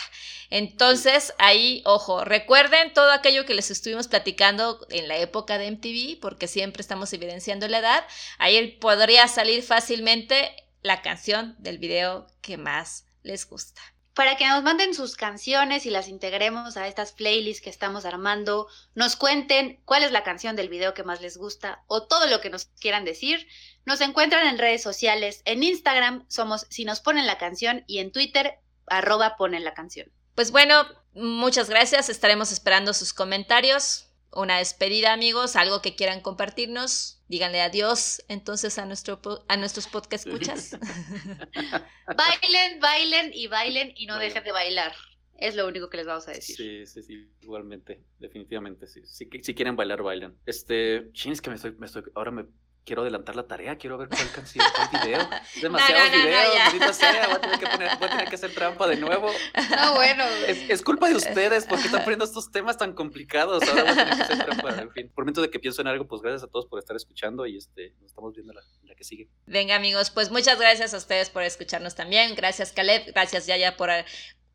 [0.51, 6.19] Entonces, ahí, ojo, recuerden todo aquello que les estuvimos platicando en la época de MTV,
[6.19, 8.05] porque siempre estamos evidenciando la edad.
[8.37, 13.81] Ahí podría salir fácilmente la canción del video que más les gusta.
[14.13, 18.67] Para que nos manden sus canciones y las integremos a estas playlists que estamos armando,
[18.93, 22.41] nos cuenten cuál es la canción del video que más les gusta o todo lo
[22.41, 23.47] que nos quieran decir,
[23.85, 25.41] nos encuentran en redes sociales.
[25.45, 30.11] En Instagram somos si nos ponen la canción y en Twitter arroba ponen la canción.
[30.35, 32.09] Pues bueno, muchas gracias.
[32.09, 34.07] Estaremos esperando sus comentarios.
[34.33, 37.21] Una despedida, amigos, algo que quieran compartirnos.
[37.27, 40.77] Díganle adiós entonces a, nuestro, a nuestros podcast escuchas.
[42.17, 44.93] bailen, bailen y bailen y no dejen de bailar.
[45.41, 46.55] Es lo único que les vamos a decir.
[46.55, 49.01] Sí, sí, sí, igualmente, definitivamente, sí.
[49.05, 50.37] Si, si quieren bailar, bailen.
[50.45, 52.45] Este, chin, es que me estoy, me estoy, ahora me
[52.85, 55.29] quiero adelantar la tarea, quiero ver cuál canción, cuál video.
[55.61, 58.97] Demasiados videos, sea, voy a, tener que poner, voy a tener que hacer trampa de
[58.97, 59.31] nuevo.
[59.69, 60.23] No, bueno.
[60.47, 63.63] Es, es, culpa de ustedes porque están poniendo estos temas tan complicados.
[63.67, 64.81] Ahora voy a tener que hacer trampa.
[64.81, 66.95] En fin, por momento de que pienso en algo, pues gracias a todos por estar
[66.95, 69.29] escuchando y este, nos estamos viendo la, la que sigue.
[69.45, 72.35] Venga, amigos, pues muchas gracias a ustedes por escucharnos también.
[72.35, 73.11] Gracias, Caleb.
[73.13, 73.89] Gracias, Yaya, por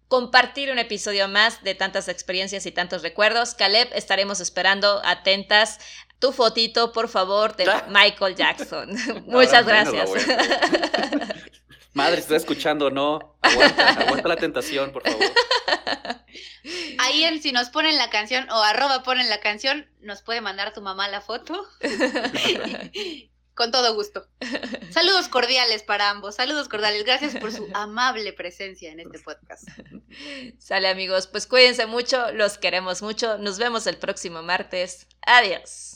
[0.08, 3.54] compartir un episodio más de tantas experiencias y tantos recuerdos.
[3.54, 5.78] Caleb, estaremos esperando atentas
[6.18, 8.90] tu fotito, por favor, de Michael Jackson.
[9.26, 10.10] Muchas gracias.
[11.92, 13.38] Madre, está escuchando, ¿no?
[13.40, 15.24] Aguanta, la tentación, por favor.
[16.98, 20.74] Ahí en si nos ponen la canción o arroba ponen la canción, nos puede mandar
[20.74, 21.66] tu mamá la foto.
[23.54, 24.28] Con todo gusto.
[24.90, 26.34] Saludos cordiales para ambos.
[26.34, 27.04] Saludos cordiales.
[27.04, 29.66] Gracias por su amable presencia en este podcast.
[30.58, 33.38] Sale amigos, pues cuídense mucho, los queremos mucho.
[33.38, 35.06] Nos vemos el próximo martes.
[35.22, 35.95] Adiós.